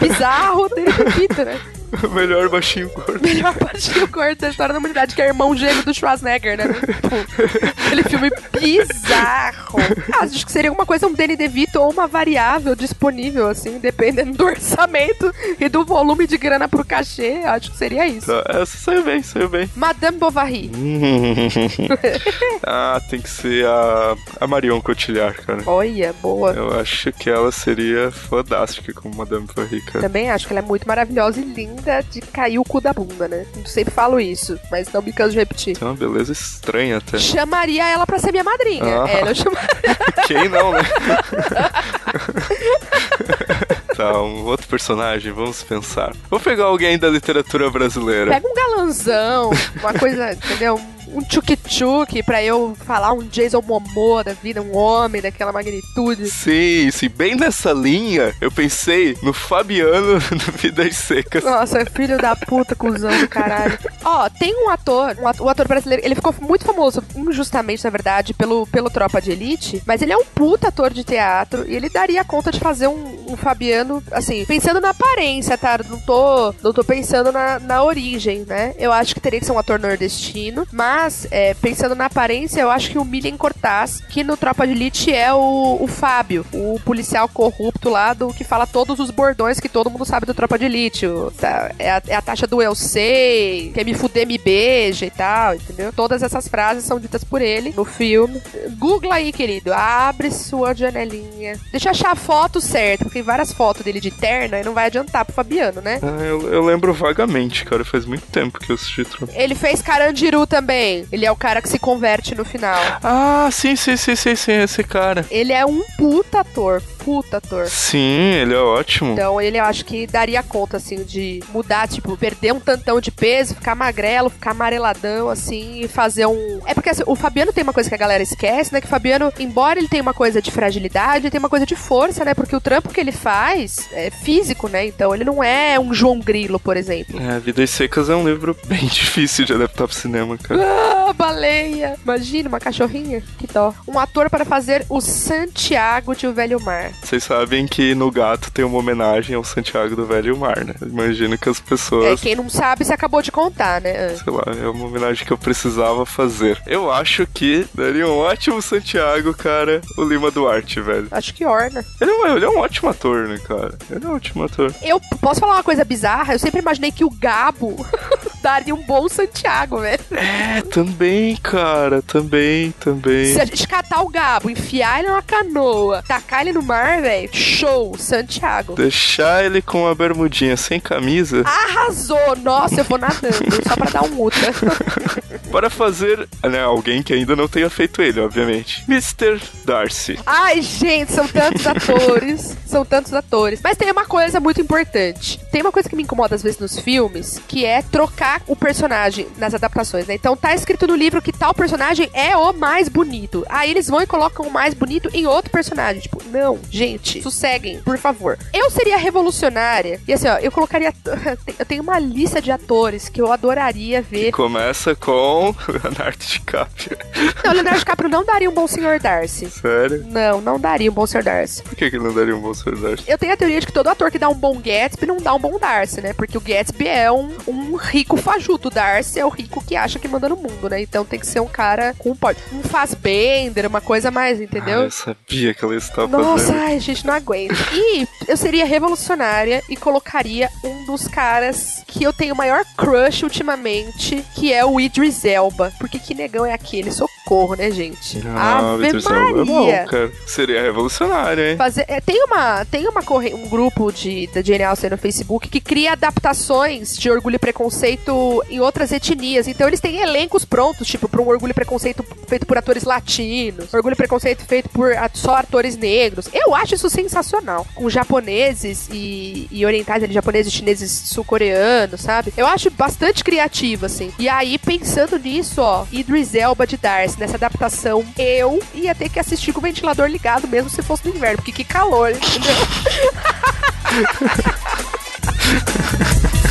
bizarro, 0.00 0.68
Danny 0.68 0.92
DeVito, 0.92 1.44
né? 1.44 1.60
O 1.92 2.08
melhor 2.14 2.48
baixinho 2.48 2.88
gordo. 2.90 3.20
Melhor 3.20 3.54
baixinho 3.58 4.06
gordo 4.08 4.38
da 4.38 4.50
história 4.50 4.72
da 4.72 4.78
humanidade, 4.78 5.14
que 5.14 5.22
é 5.22 5.26
irmão 5.26 5.56
gêmeo 5.56 5.84
do 5.84 5.92
Schwarzenegger, 5.92 6.56
né? 6.56 6.64
tipo, 6.72 7.80
aquele 7.86 8.02
filme 8.04 8.30
bizarro. 8.52 9.78
Ah, 10.12 10.24
acho 10.24 10.46
que 10.46 10.52
seria 10.52 10.70
alguma 10.70 10.86
coisa, 10.86 11.06
um 11.06 11.12
Danny 11.12 11.36
DeVito 11.36 11.80
ou 11.80 11.90
uma 11.90 12.06
variável 12.06 12.76
disponível, 12.76 13.48
assim, 13.48 13.78
dependendo 13.78 14.36
do 14.36 14.44
orçamento 14.44 15.34
e 15.58 15.68
do 15.68 15.84
volume 15.84 16.26
de 16.26 16.38
grana 16.38 16.68
pro 16.68 16.84
cachê. 16.84 17.42
Acho 17.44 17.72
que 17.72 17.76
seria 17.76 18.06
isso. 18.06 18.26
Tá, 18.26 18.44
essa 18.60 18.76
saiu 18.78 19.02
bem, 19.02 19.22
saiu 19.22 19.48
bem. 19.48 19.68
Madame 19.74 20.18
Bovary. 20.18 20.70
ah, 22.62 23.00
tem 23.10 23.20
que 23.20 23.30
ser 23.30 23.66
a, 23.66 24.16
a 24.40 24.46
Marion 24.46 24.80
Cotillard, 24.80 25.36
cara. 25.42 25.62
Olha, 25.66 26.12
boa. 26.22 26.52
Eu 26.52 26.80
acho 26.80 27.12
que 27.12 27.28
ela 27.28 27.50
seria 27.50 28.12
fantástica 28.12 28.92
como 28.92 29.16
Madame 29.16 29.46
Bovary, 29.46 29.80
cara. 29.82 30.00
Também 30.00 30.30
acho 30.30 30.46
que 30.46 30.52
ela 30.52 30.60
é 30.60 30.64
muito 30.64 30.86
maravilhosa 30.86 31.40
e 31.40 31.44
linda 31.44 31.79
linda 31.80 32.02
de 32.02 32.20
cair 32.20 32.58
o 32.58 32.64
cu 32.64 32.80
da 32.80 32.92
bunda, 32.92 33.26
né? 33.26 33.46
Eu 33.56 33.66
sempre 33.66 33.92
falo 33.92 34.20
isso, 34.20 34.58
mas 34.70 34.92
não 34.92 35.02
me 35.02 35.12
canso 35.12 35.32
de 35.32 35.38
repetir. 35.38 35.76
É 35.80 35.84
uma 35.84 35.94
beleza 35.94 36.32
estranha 36.32 36.98
até. 36.98 37.18
Chamaria 37.18 37.88
ela 37.88 38.06
pra 38.06 38.18
ser 38.18 38.30
minha 38.30 38.44
madrinha. 38.44 38.84
Ah. 38.84 39.08
Ela 39.08 39.34
chamaria. 39.34 39.70
Quem 40.26 40.48
não, 40.48 40.72
né? 40.72 40.80
tá, 43.96 44.22
um 44.22 44.44
outro 44.44 44.68
personagem, 44.68 45.32
vamos 45.32 45.62
pensar. 45.62 46.14
Vou 46.28 46.38
pegar 46.38 46.64
alguém 46.64 46.98
da 46.98 47.08
literatura 47.08 47.70
brasileira. 47.70 48.30
Pega 48.30 48.46
um 48.46 48.54
galanzão, 48.54 49.50
uma 49.80 49.94
coisa, 49.94 50.32
entendeu? 50.32 50.78
Um 51.14 51.22
tchuk-tchuk 51.22 52.22
pra 52.22 52.42
eu 52.42 52.76
falar 52.86 53.12
um 53.12 53.22
Jason 53.22 53.62
Momoa 53.62 54.24
da 54.24 54.32
vida, 54.32 54.62
um 54.62 54.76
homem 54.76 55.20
daquela 55.20 55.52
magnitude. 55.52 56.28
Sim, 56.30 56.90
sim, 56.90 57.08
bem 57.08 57.34
nessa 57.34 57.72
linha, 57.72 58.34
eu 58.40 58.50
pensei 58.50 59.16
no 59.22 59.32
Fabiano 59.32 60.18
do 60.30 60.52
Vidas 60.58 60.96
Secas. 60.96 61.44
Nossa, 61.44 61.84
filho 61.86 62.18
da 62.18 62.34
puta, 62.36 62.74
cuzão 62.74 63.16
do 63.18 63.28
caralho. 63.28 63.78
Ó, 64.04 64.28
tem 64.28 64.54
um 64.64 64.70
ator, 64.70 65.16
um 65.20 65.26
ator, 65.26 65.46
um 65.46 65.48
ator 65.48 65.68
brasileiro, 65.68 66.04
ele 66.04 66.14
ficou 66.14 66.34
muito 66.40 66.64
famoso, 66.64 67.02
injustamente, 67.16 67.84
na 67.84 67.90
verdade, 67.90 68.34
pelo, 68.34 68.66
pelo 68.66 68.90
Tropa 68.90 69.20
de 69.20 69.32
Elite, 69.32 69.82
mas 69.86 70.02
ele 70.02 70.12
é 70.12 70.16
um 70.16 70.24
puta 70.24 70.68
ator 70.68 70.92
de 70.92 71.04
teatro 71.04 71.68
e 71.68 71.74
ele 71.74 71.88
daria 71.88 72.24
conta 72.24 72.50
de 72.50 72.60
fazer 72.60 72.86
um, 72.86 73.32
um 73.32 73.36
Fabiano, 73.36 74.02
assim, 74.12 74.44
pensando 74.44 74.80
na 74.80 74.90
aparência, 74.90 75.56
tá? 75.56 75.80
Não 75.88 75.98
tô, 76.00 76.54
não 76.62 76.72
tô 76.72 76.84
pensando 76.84 77.32
na, 77.32 77.58
na 77.58 77.82
origem, 77.82 78.44
né? 78.46 78.74
Eu 78.78 78.92
acho 78.92 79.14
que 79.14 79.20
teria 79.20 79.40
que 79.40 79.46
ser 79.46 79.52
um 79.52 79.58
ator 79.58 79.78
nordestino, 79.78 80.66
mas 80.72 80.99
mas, 81.02 81.26
é, 81.30 81.54
pensando 81.54 81.94
na 81.94 82.04
aparência, 82.04 82.60
eu 82.60 82.70
acho 82.70 82.90
que 82.90 82.98
o 82.98 83.04
Milian 83.06 83.34
Cortaz, 83.38 84.02
que 84.10 84.22
no 84.22 84.36
Tropa 84.36 84.66
de 84.66 84.74
Elite 84.74 85.10
é 85.10 85.32
o, 85.32 85.78
o 85.80 85.86
Fábio, 85.86 86.44
o 86.52 86.78
policial 86.84 87.26
corrupto 87.26 87.88
lá 87.88 88.12
do 88.12 88.34
que 88.34 88.44
fala 88.44 88.66
todos 88.66 89.00
os 89.00 89.10
bordões 89.10 89.58
que 89.58 89.68
todo 89.68 89.88
mundo 89.88 90.04
sabe 90.04 90.26
do 90.26 90.34
Tropa 90.34 90.58
de 90.58 90.66
Elite. 90.66 91.06
O, 91.06 91.30
tá, 91.30 91.72
é, 91.78 91.90
a, 91.90 92.02
é, 92.06 92.14
a, 92.14 92.20
taxa 92.20 92.46
do 92.46 92.60
eu 92.60 92.74
sei, 92.74 93.70
quer 93.72 93.82
me 93.82 93.94
fuder, 93.94 94.26
me 94.26 94.36
beija 94.36 95.06
e 95.06 95.10
tal, 95.10 95.54
entendeu? 95.54 95.90
Todas 95.90 96.22
essas 96.22 96.46
frases 96.46 96.84
são 96.84 97.00
ditas 97.00 97.24
por 97.24 97.40
ele 97.40 97.72
no 97.74 97.86
filme. 97.86 98.42
Google 98.76 99.10
aí, 99.10 99.32
querido. 99.32 99.72
Abre 99.72 100.30
sua 100.30 100.74
janelinha. 100.74 101.58
Deixa 101.70 101.88
eu 101.88 101.92
achar 101.92 102.12
a 102.12 102.16
foto 102.16 102.60
certa, 102.60 103.04
porque 103.04 103.20
tem 103.20 103.22
várias 103.22 103.54
fotos 103.54 103.82
dele 103.82 104.00
de 104.00 104.10
terna 104.10 104.60
e 104.60 104.64
não 104.64 104.74
vai 104.74 104.86
adiantar 104.86 105.24
pro 105.24 105.34
Fabiano, 105.34 105.80
né? 105.80 105.98
Ah, 106.02 106.22
eu, 106.22 106.52
eu 106.52 106.62
lembro 106.62 106.92
vagamente, 106.92 107.64
cara. 107.64 107.86
Faz 107.86 108.04
muito 108.04 108.26
tempo 108.26 108.60
que 108.60 108.70
eu 108.70 108.74
assisti 108.74 109.02
Tropa. 109.02 109.32
Ele 109.34 109.54
fez 109.54 109.80
Carandiru 109.80 110.46
também. 110.46 110.89
Ele 111.12 111.24
é 111.26 111.30
o 111.30 111.36
cara 111.36 111.62
que 111.62 111.68
se 111.68 111.78
converte 111.78 112.34
no 112.34 112.44
final. 112.44 112.80
Ah, 113.02 113.48
sim, 113.52 113.76
sim, 113.76 113.96
sim, 113.96 114.16
sim, 114.16 114.34
sim, 114.36 114.52
esse 114.52 114.82
cara. 114.82 115.24
Ele 115.30 115.52
é 115.52 115.64
um 115.64 115.82
puta 115.96 116.40
ator 116.40 116.82
puta 117.04 117.38
ator. 117.38 117.66
Sim, 117.68 118.32
ele 118.42 118.54
é 118.54 118.58
ótimo. 118.58 119.12
Então 119.12 119.40
ele 119.40 119.58
eu 119.58 119.64
acho 119.64 119.84
que 119.84 120.06
daria 120.06 120.42
conta, 120.42 120.76
assim, 120.76 121.02
de 121.04 121.42
mudar, 121.50 121.88
tipo, 121.88 122.16
perder 122.16 122.52
um 122.52 122.60
tantão 122.60 123.00
de 123.00 123.10
peso, 123.10 123.54
ficar 123.54 123.74
magrelo, 123.74 124.30
ficar 124.30 124.52
amareladão, 124.52 125.28
assim, 125.28 125.80
e 125.80 125.88
fazer 125.88 126.26
um. 126.26 126.60
É 126.66 126.74
porque 126.74 126.90
assim, 126.90 127.02
o 127.06 127.14
Fabiano 127.14 127.52
tem 127.52 127.62
uma 127.62 127.72
coisa 127.72 127.88
que 127.88 127.94
a 127.94 127.98
galera 127.98 128.22
esquece, 128.22 128.72
né? 128.72 128.80
Que 128.80 128.86
o 128.86 128.90
Fabiano, 128.90 129.32
embora 129.38 129.78
ele 129.78 129.88
tenha 129.88 130.02
uma 130.02 130.14
coisa 130.14 130.40
de 130.40 130.50
fragilidade, 130.50 131.24
ele 131.26 131.30
tem 131.30 131.38
uma 131.38 131.48
coisa 131.48 131.66
de 131.66 131.76
força, 131.76 132.24
né? 132.24 132.34
Porque 132.34 132.54
o 132.54 132.60
trampo 132.60 132.88
que 132.90 133.00
ele 133.00 133.12
faz 133.12 133.88
é 133.92 134.10
físico, 134.10 134.68
né? 134.68 134.86
Então 134.86 135.14
ele 135.14 135.24
não 135.24 135.42
é 135.42 135.78
um 135.78 135.92
João 135.92 136.18
Grilo, 136.18 136.58
por 136.58 136.76
exemplo. 136.76 137.20
É, 137.20 137.38
Vidas 137.38 137.70
Secas 137.70 138.08
é 138.08 138.14
um 138.14 138.26
livro 138.26 138.56
bem 138.66 138.86
difícil 138.86 139.44
de 139.44 139.52
adaptar 139.52 139.86
pro 139.86 139.96
cinema, 139.96 140.36
cara. 140.38 140.60
Ah, 140.62 141.12
baleia! 141.12 141.96
Imagina, 142.02 142.48
uma 142.48 142.60
cachorrinha. 142.60 143.22
Que 143.38 143.46
dó. 143.46 143.74
Um 143.86 143.98
ator 143.98 144.30
para 144.30 144.44
fazer 144.44 144.84
o 144.88 145.00
Santiago 145.00 146.14
de 146.14 146.26
O 146.26 146.32
Velho 146.32 146.60
Mar. 146.60 146.92
Vocês 147.02 147.24
sabem 147.24 147.66
que 147.66 147.94
no 147.94 148.10
Gato 148.10 148.50
tem 148.50 148.64
uma 148.64 148.78
homenagem 148.78 149.34
ao 149.34 149.42
Santiago 149.44 149.96
do 149.96 150.06
Velho 150.06 150.36
Mar, 150.36 150.64
né? 150.64 150.74
Imagino 150.82 151.36
que 151.38 151.48
as 151.48 151.58
É, 151.58 151.62
pessoas. 151.62 152.20
quem 152.20 152.34
não 152.36 152.48
sabe, 152.48 152.84
você 152.84 152.92
acabou 152.92 153.22
de 153.22 153.32
contar, 153.32 153.80
né? 153.80 154.10
Sei 154.16 154.32
lá, 154.32 154.44
é 154.62 154.68
uma 154.68 154.86
homenagem 154.86 155.24
que 155.26 155.32
eu 155.32 155.38
precisava 155.38 156.04
fazer. 156.06 156.60
Eu 156.66 156.90
acho 156.90 157.26
que 157.26 157.66
daria 157.74 158.06
um 158.06 158.16
ótimo 158.18 158.60
Santiago, 158.62 159.34
cara, 159.34 159.80
o 159.96 160.04
Lima 160.04 160.30
Duarte, 160.30 160.80
velho. 160.80 161.08
Acho 161.10 161.34
que 161.34 161.44
orna. 161.44 161.84
Ele 162.00 162.10
é, 162.10 162.30
ele 162.36 162.44
é 162.44 162.48
um 162.48 162.58
ótimo 162.58 162.90
ator, 162.90 163.26
né, 163.28 163.38
cara? 163.46 163.76
Ele 163.90 164.04
é 164.04 164.08
um 164.08 164.14
ótimo 164.14 164.44
ator. 164.44 164.72
Eu 164.82 165.00
posso 165.20 165.40
falar 165.40 165.54
uma 165.54 165.62
coisa 165.64 165.84
bizarra? 165.84 166.34
Eu 166.34 166.38
sempre 166.38 166.60
imaginei 166.60 166.92
que 166.92 167.04
o 167.04 167.10
Gabo 167.10 167.76
daria 168.42 168.74
um 168.74 168.82
bom 168.82 169.08
Santiago, 169.08 169.78
velho. 169.80 170.00
É, 170.12 170.62
também, 170.62 171.36
cara, 171.36 172.02
também, 172.02 172.72
também. 172.72 173.32
Se 173.34 173.40
a 173.40 173.44
gente 173.44 173.66
catar 173.66 174.02
o 174.02 174.08
Gabo, 174.08 174.50
enfiar 174.50 175.00
ele 175.00 175.08
numa 175.08 175.22
canoa, 175.22 176.02
tacar 176.06 176.40
ele 176.42 176.52
no 176.52 176.62
mar, 176.62 176.79
velho, 177.00 177.28
show, 177.32 177.96
Santiago. 177.98 178.74
Deixar 178.74 179.44
ele 179.44 179.60
com 179.62 179.86
a 179.86 179.94
bermudinha 179.94 180.56
sem 180.56 180.80
camisa 180.80 181.42
Arrasou! 181.44 182.36
Nossa, 182.42 182.80
eu 182.80 182.84
vou 182.84 182.98
nadando, 182.98 183.34
só 183.66 183.76
pra 183.76 183.90
dar 183.90 184.04
um 184.04 184.14
ultra. 184.18 184.52
para 185.50 185.68
fazer, 185.68 186.28
né, 186.44 186.62
alguém 186.62 187.02
que 187.02 187.12
ainda 187.12 187.34
não 187.34 187.48
tenha 187.48 187.68
feito 187.68 188.00
ele, 188.00 188.20
obviamente. 188.20 188.84
Mr. 188.88 189.40
Darcy. 189.64 190.18
Ai, 190.24 190.62
gente, 190.62 191.12
são 191.12 191.26
tantos 191.26 191.66
atores. 191.66 192.56
São 192.70 192.84
tantos 192.84 193.12
atores. 193.12 193.60
Mas 193.64 193.76
tem 193.76 193.90
uma 193.90 194.04
coisa 194.04 194.38
muito 194.38 194.60
importante. 194.60 195.40
Tem 195.50 195.60
uma 195.60 195.72
coisa 195.72 195.88
que 195.88 195.96
me 195.96 196.04
incomoda 196.04 196.36
às 196.36 196.42
vezes 196.42 196.60
nos 196.60 196.78
filmes, 196.78 197.40
que 197.48 197.64
é 197.64 197.82
trocar 197.82 198.42
o 198.46 198.54
personagem 198.54 199.26
nas 199.38 199.54
adaptações, 199.54 200.06
né? 200.06 200.14
Então 200.14 200.36
tá 200.36 200.54
escrito 200.54 200.86
no 200.86 200.94
livro 200.94 201.20
que 201.20 201.32
tal 201.32 201.52
personagem 201.52 202.08
é 202.14 202.36
o 202.36 202.52
mais 202.52 202.88
bonito. 202.88 203.44
Aí 203.48 203.72
eles 203.72 203.88
vão 203.88 204.00
e 204.00 204.06
colocam 204.06 204.46
o 204.46 204.52
mais 204.52 204.72
bonito 204.72 205.10
em 205.12 205.26
outro 205.26 205.50
personagem. 205.50 206.02
Tipo, 206.02 206.22
não, 206.30 206.60
gente, 206.70 207.22
sosseguem, 207.22 207.80
por 207.80 207.98
favor. 207.98 208.38
Eu 208.52 208.70
seria 208.70 208.96
revolucionária. 208.96 210.00
E 210.06 210.12
assim, 210.12 210.28
ó, 210.28 210.38
eu 210.38 210.50
colocaria. 210.50 210.92
Eu 211.58 211.66
tenho 211.66 211.82
uma 211.82 211.98
lista 211.98 212.40
de 212.40 212.50
atores 212.50 213.08
que 213.08 213.20
eu 213.20 213.30
adoraria 213.32 214.00
ver. 214.00 214.32
Começa 214.32 214.94
com 214.94 215.54
Leonardo 215.68 216.18
DiCaprio. 216.24 216.96
Não, 217.44 217.52
Leonardo 217.52 217.78
DiCaprio 217.80 218.08
não 218.08 218.24
daria 218.24 218.48
um 218.48 218.54
bom 218.54 218.66
Sr. 218.66 218.98
Darcy. 219.00 219.50
Sério? 219.50 220.04
Não, 220.08 220.40
não 220.40 220.58
daria 220.58 220.90
um 220.90 220.94
bom 220.94 221.06
Sr. 221.06 221.22
Darcy. 221.22 221.62
Por 221.62 221.74
que, 221.76 221.90
que 221.90 221.96
ele 221.96 222.04
não 222.04 222.14
daria 222.14 222.34
um 222.34 222.40
bom 222.40 222.54
Sr. 222.54 222.76
Darcy? 222.76 223.04
Eu 223.06 223.18
tenho 223.18 223.32
a 223.32 223.36
teoria 223.36 223.60
de 223.60 223.66
que 223.66 223.72
todo 223.72 223.88
ator 223.88 224.10
que 224.10 224.18
dá 224.18 224.28
um 224.28 224.34
bom 224.34 224.58
Gatsby 224.58 225.06
não 225.06 225.18
dá 225.18 225.34
um 225.34 225.38
bom 225.38 225.58
Darcy, 225.58 226.00
né? 226.00 226.12
Porque 226.14 226.36
o 226.38 226.40
Gatsby 226.40 226.88
é 226.88 227.10
um, 227.12 227.30
um 227.46 227.76
rico 227.76 228.16
fajuto. 228.16 228.68
O 228.68 228.70
Darcy 228.70 229.18
é 229.20 229.26
o 229.26 229.28
rico 229.28 229.62
que 229.64 229.76
acha 229.76 229.98
que 229.98 230.08
manda 230.08 230.28
no 230.28 230.36
mundo, 230.36 230.68
né? 230.70 230.80
Então 230.80 231.04
tem 231.04 231.18
que 231.18 231.26
ser 231.26 231.40
um 231.40 231.46
cara 231.48 231.94
com 231.98 232.10
um 232.10 232.16
pode. 232.16 232.38
Um 232.52 232.62
Fassbender, 232.62 233.66
uma 233.66 233.80
coisa 233.80 234.10
mais, 234.10 234.40
Ah, 234.40 234.44
entendeu? 234.44 234.82
eu 234.82 234.90
sabia 234.90 235.52
que 235.52 235.64
ela 235.64 235.76
estava 235.76 236.16
Nossa, 236.18 236.46
fazendo. 236.46 236.59
Ai, 236.60 236.78
gente, 236.78 237.06
não 237.06 237.14
aguento. 237.14 237.54
E 237.72 238.06
eu 238.28 238.36
seria 238.36 238.64
revolucionária 238.64 239.62
e 239.68 239.76
colocaria 239.76 240.50
um 240.62 240.84
dos 240.84 241.08
caras 241.08 241.82
que 241.86 242.04
eu 242.04 242.12
tenho 242.12 242.36
maior 242.36 242.64
crush 242.76 243.22
ultimamente, 243.22 244.24
que 244.34 244.52
é 244.52 244.64
o 244.64 244.78
Idris 244.78 245.24
Elba. 245.24 245.72
Porque 245.78 245.98
que 245.98 246.14
negão 246.14 246.44
é 246.44 246.52
aquele? 246.52 246.92
Socorro, 246.92 247.19
né, 247.56 247.70
gente? 247.70 248.20
Ah, 248.26 248.72
Ave 248.72 248.88
é 248.88 248.92
Maria. 248.92 249.44
bom, 249.44 249.86
cara. 249.86 250.12
Seria 250.26 250.62
revolucionário, 250.62 251.44
hein? 251.44 251.56
Fazer, 251.56 251.84
é, 251.86 252.00
tem 252.00 252.22
uma, 252.24 252.64
tem 252.64 252.88
uma 252.88 253.02
corre, 253.02 253.32
um 253.32 253.48
grupo 253.48 253.92
de, 253.92 254.26
da 254.28 254.42
Jane 254.42 254.64
Austen 254.64 254.90
no 254.90 254.98
Facebook 254.98 255.48
que 255.48 255.60
cria 255.60 255.92
adaptações 255.92 256.96
de 256.96 257.10
Orgulho 257.10 257.36
e 257.36 257.38
Preconceito 257.38 258.42
em 258.50 258.60
outras 258.60 258.90
etnias. 258.90 259.46
Então 259.46 259.68
eles 259.68 259.80
têm 259.80 260.00
elencos 260.00 260.44
prontos, 260.44 260.88
tipo, 260.88 261.08
para 261.08 261.22
um 261.22 261.28
Orgulho 261.28 261.52
e 261.52 261.54
Preconceito 261.54 262.04
feito 262.26 262.46
por 262.46 262.58
atores 262.58 262.84
latinos, 262.84 263.72
Orgulho 263.72 263.94
e 263.94 263.96
Preconceito 263.96 264.44
feito 264.44 264.68
por 264.68 264.90
só 265.14 265.36
atores 265.36 265.76
negros. 265.76 266.28
Eu 266.32 266.54
acho 266.54 266.74
isso 266.74 266.90
sensacional. 266.90 267.66
Com 267.74 267.88
japoneses 267.88 268.88
e, 268.92 269.46
e 269.50 269.64
orientais, 269.64 270.02
ali, 270.02 270.12
japoneses, 270.12 270.52
chineses, 270.52 270.90
sul-coreanos, 270.90 272.00
sabe? 272.00 272.32
Eu 272.36 272.46
acho 272.46 272.70
bastante 272.70 273.22
criativo, 273.22 273.86
assim. 273.86 274.12
E 274.18 274.28
aí, 274.28 274.58
pensando 274.58 275.18
nisso, 275.18 275.60
ó, 275.60 275.86
Idris 275.92 276.34
Elba 276.34 276.66
de 276.66 276.76
Darcy, 276.76 277.19
nessa 277.20 277.36
adaptação, 277.36 278.04
eu 278.18 278.60
ia 278.74 278.94
ter 278.94 279.08
que 279.08 279.20
assistir 279.20 279.52
com 279.52 279.60
o 279.60 279.62
ventilador 279.62 280.08
ligado 280.08 280.48
mesmo 280.48 280.70
se 280.70 280.82
fosse 280.82 281.06
no 281.06 281.14
inverno, 281.14 281.36
porque 281.36 281.52
que 281.52 281.64
calor, 281.64 282.10
entendeu? 282.10 282.56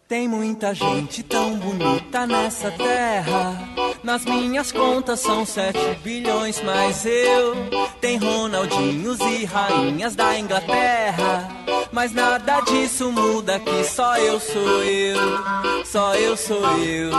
Tem 0.10 0.28
muita 0.28 0.74
gente 0.74 1.22
tão 1.22 1.56
bonita 1.60 2.26
nessa 2.26 2.72
terra. 2.72 3.56
Nas 4.02 4.26
minhas 4.26 4.72
contas 4.72 5.20
são 5.20 5.46
7 5.46 5.78
bilhões, 6.04 6.60
mas 6.64 7.06
eu. 7.06 7.54
Tem 8.02 8.18
Ronaldinhos 8.18 9.20
e 9.20 9.46
rainhas 9.46 10.16
da 10.16 10.36
Inglaterra. 10.40 11.48
Mas 11.92 12.12
nada 12.12 12.60
disso 12.62 13.12
muda 13.12 13.60
que 13.60 13.84
só 13.84 14.18
eu 14.18 14.40
sou 14.40 14.84
eu. 14.84 15.86
Só 15.86 16.16
eu 16.16 16.36
sou 16.36 16.80
eu. 16.80 17.12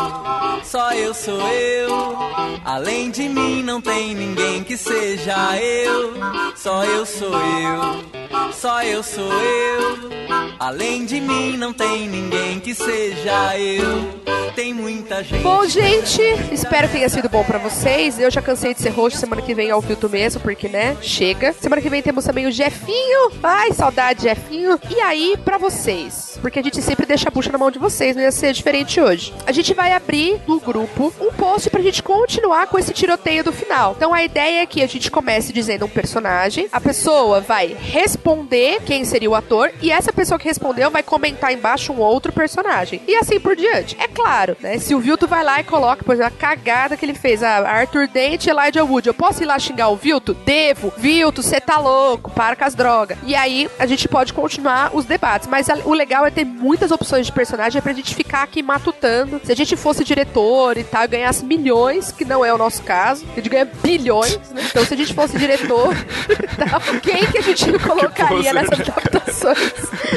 Só 0.64 0.92
eu 0.92 1.14
sou 1.14 1.40
eu. 1.48 2.18
Além 2.64 3.12
de 3.12 3.28
mim 3.28 3.62
não 3.62 3.80
tem 3.80 4.16
ninguém 4.16 4.64
que 4.64 4.76
seja 4.76 5.56
eu. 5.62 6.14
Só 6.56 6.84
eu 6.84 7.06
sou 7.06 7.38
eu. 7.38 8.52
Só 8.52 8.82
eu 8.82 9.00
sou 9.00 9.32
eu. 9.32 10.19
Além 10.60 11.06
de 11.06 11.18
mim 11.22 11.56
não 11.56 11.72
tem 11.72 12.06
ninguém 12.06 12.60
que 12.60 12.74
seja 12.74 13.58
eu. 13.58 14.29
Tem 14.60 14.74
muita 14.74 15.24
gente. 15.24 15.42
Bom, 15.42 15.64
gente, 15.64 16.20
espero 16.52 16.86
que 16.86 16.92
tenha 16.92 17.08
sido 17.08 17.30
bom 17.30 17.42
pra 17.42 17.56
vocês. 17.56 18.18
Eu 18.18 18.30
já 18.30 18.42
cansei 18.42 18.74
de 18.74 18.82
ser 18.82 18.90
host, 18.90 19.18
semana 19.18 19.40
que 19.40 19.54
vem 19.54 19.70
é 19.70 19.74
o 19.74 19.80
filtro 19.80 20.10
mesmo, 20.10 20.38
porque, 20.42 20.68
né, 20.68 20.98
chega. 21.00 21.54
Semana 21.54 21.80
que 21.80 21.88
vem 21.88 22.02
temos 22.02 22.26
também 22.26 22.46
o 22.46 22.52
Jefinho. 22.52 23.32
Ai, 23.42 23.72
saudade, 23.72 24.24
Jefinho. 24.24 24.78
E 24.94 25.00
aí, 25.00 25.34
pra 25.42 25.56
vocês, 25.56 26.38
porque 26.42 26.58
a 26.58 26.62
gente 26.62 26.82
sempre 26.82 27.06
deixa 27.06 27.30
a 27.30 27.32
bucha 27.32 27.50
na 27.50 27.56
mão 27.56 27.70
de 27.70 27.78
vocês, 27.78 28.14
não 28.14 28.22
ia 28.22 28.30
ser 28.30 28.52
diferente 28.52 29.00
hoje. 29.00 29.32
A 29.46 29.52
gente 29.52 29.72
vai 29.72 29.94
abrir 29.94 30.38
no 30.46 30.60
grupo 30.60 31.10
um 31.18 31.32
post 31.32 31.70
pra 31.70 31.80
gente 31.80 32.02
continuar 32.02 32.66
com 32.66 32.78
esse 32.78 32.92
tiroteio 32.92 33.42
do 33.42 33.54
final. 33.54 33.94
Então 33.96 34.12
a 34.12 34.22
ideia 34.22 34.60
é 34.60 34.66
que 34.66 34.82
a 34.82 34.86
gente 34.86 35.10
comece 35.10 35.54
dizendo 35.54 35.86
um 35.86 35.88
personagem, 35.88 36.68
a 36.70 36.82
pessoa 36.82 37.40
vai 37.40 37.74
responder 37.80 38.82
quem 38.84 39.06
seria 39.06 39.30
o 39.30 39.34
ator, 39.34 39.72
e 39.80 39.90
essa 39.90 40.12
pessoa 40.12 40.38
que 40.38 40.46
respondeu 40.46 40.90
vai 40.90 41.02
comentar 41.02 41.50
embaixo 41.50 41.94
um 41.94 41.98
outro 42.00 42.30
personagem. 42.30 43.00
E 43.08 43.16
assim 43.16 43.40
por 43.40 43.56
diante. 43.56 43.96
É 43.98 44.06
claro, 44.06 44.49
né? 44.60 44.78
Se 44.78 44.94
o 44.94 45.00
Vilto 45.00 45.26
vai 45.26 45.44
lá 45.44 45.60
e 45.60 45.64
coloca, 45.64 46.02
por 46.04 46.14
exemplo, 46.14 46.32
a 46.36 46.40
cagada 46.40 46.96
que 46.96 47.04
ele 47.04 47.14
fez, 47.14 47.42
a 47.42 47.58
Arthur 47.68 48.08
Dent 48.08 48.46
e 48.46 48.50
Elijah 48.50 48.84
Wood, 48.84 49.06
eu 49.08 49.14
posso 49.14 49.42
ir 49.42 49.46
lá 49.46 49.58
xingar 49.58 49.88
o 49.88 49.96
Vilto? 49.96 50.34
Devo. 50.34 50.92
Vilto, 50.96 51.42
você 51.42 51.60
tá 51.60 51.78
louco, 51.78 52.30
para 52.30 52.56
com 52.56 52.64
as 52.64 52.74
drogas. 52.74 53.18
E 53.24 53.34
aí 53.34 53.68
a 53.78 53.86
gente 53.86 54.08
pode 54.08 54.32
continuar 54.32 54.90
os 54.94 55.04
debates. 55.04 55.48
Mas 55.48 55.68
a- 55.68 55.78
o 55.84 55.92
legal 55.92 56.26
é 56.26 56.30
ter 56.30 56.44
muitas 56.44 56.90
opções 56.90 57.26
de 57.26 57.32
personagem 57.32 57.80
pra 57.80 57.92
gente 57.92 58.14
ficar 58.14 58.42
aqui 58.42 58.62
matutando. 58.62 59.40
Se 59.44 59.52
a 59.52 59.56
gente 59.56 59.76
fosse 59.76 60.04
diretor 60.04 60.76
e 60.76 60.84
tal, 60.84 61.06
ganhasse 61.08 61.44
milhões, 61.44 62.12
que 62.12 62.24
não 62.24 62.44
é 62.44 62.52
o 62.52 62.58
nosso 62.58 62.82
caso, 62.82 63.24
a 63.32 63.36
gente 63.36 63.48
ganha 63.48 63.64
bilhões, 63.82 64.38
né? 64.50 64.62
Então 64.70 64.84
se 64.84 64.94
a 64.94 64.96
gente 64.96 65.14
fosse 65.14 65.38
diretor 65.38 65.94
e 66.28 66.56
tal, 66.56 66.80
quem 67.02 67.26
que 67.26 67.38
a 67.38 67.42
gente 67.42 67.78
colocaria 67.78 68.52
nessas 68.52 68.80
adaptações? 68.80 69.72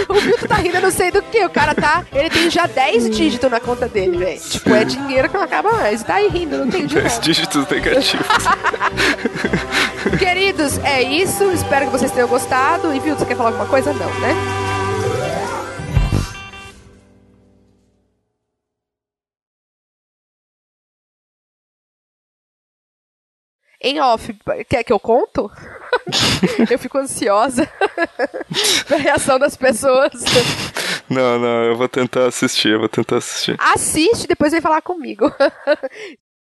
O 0.10 0.13
Vilto 0.15 0.48
tá 0.48 0.56
rindo, 0.56 0.78
eu 0.78 0.82
não 0.82 0.91
sei 0.91 1.12
do 1.12 1.22
que. 1.22 1.43
O 1.46 1.50
cara 1.50 1.74
tá. 1.76 2.04
Ele 2.13 2.30
tem 2.30 2.50
já 2.50 2.65
10 2.65 3.10
dígitos 3.10 3.50
na 3.50 3.60
conta 3.60 3.88
dele, 3.88 4.23
velho. 4.24 4.40
Tipo, 4.40 4.70
é 4.74 4.86
dinheiro 4.86 5.30
que 5.30 5.36
não 5.36 5.44
acaba 5.44 5.72
mais. 5.74 6.02
E 6.02 6.06
tá 6.06 6.16
aí 6.16 6.28
rindo, 6.30 6.58
não 6.58 6.70
tem 6.70 6.86
de 6.86 6.96
10 6.96 7.14
novo. 7.14 7.22
dígitos 7.22 7.68
negativos. 7.68 8.28
Queridos, 10.18 10.78
é 10.80 11.02
isso. 11.02 11.44
Espero 11.52 11.86
que 11.86 11.92
vocês 11.92 12.12
tenham 12.12 12.28
gostado. 12.28 12.94
E 12.94 13.00
Vilto, 13.00 13.20
você 13.20 13.26
quer 13.26 13.36
falar 13.36 13.50
alguma 13.50 13.68
coisa? 13.68 13.94
Não, 13.94 14.20
né? 14.20 14.36
Em 23.86 24.00
off, 24.00 24.34
quer 24.70 24.82
que 24.86 24.94
eu 24.94 25.00
conto? 25.00 25.52
eu 26.72 26.80
fico 26.80 26.98
ansiosa 26.98 27.70
pra 28.88 28.96
reação 28.96 29.38
das 29.38 29.58
pessoas. 29.58 30.14
Não, 31.10 31.39
não, 31.39 31.63
eu 31.66 31.76
vou 31.76 31.89
tentar 31.89 32.28
assistir, 32.28 32.70
eu 32.70 32.80
vou 32.80 32.89
tentar 32.89 33.18
assistir. 33.18 33.56
Assiste, 33.60 34.28
depois 34.28 34.52
vem 34.52 34.62
falar 34.62 34.82
comigo. 34.82 35.26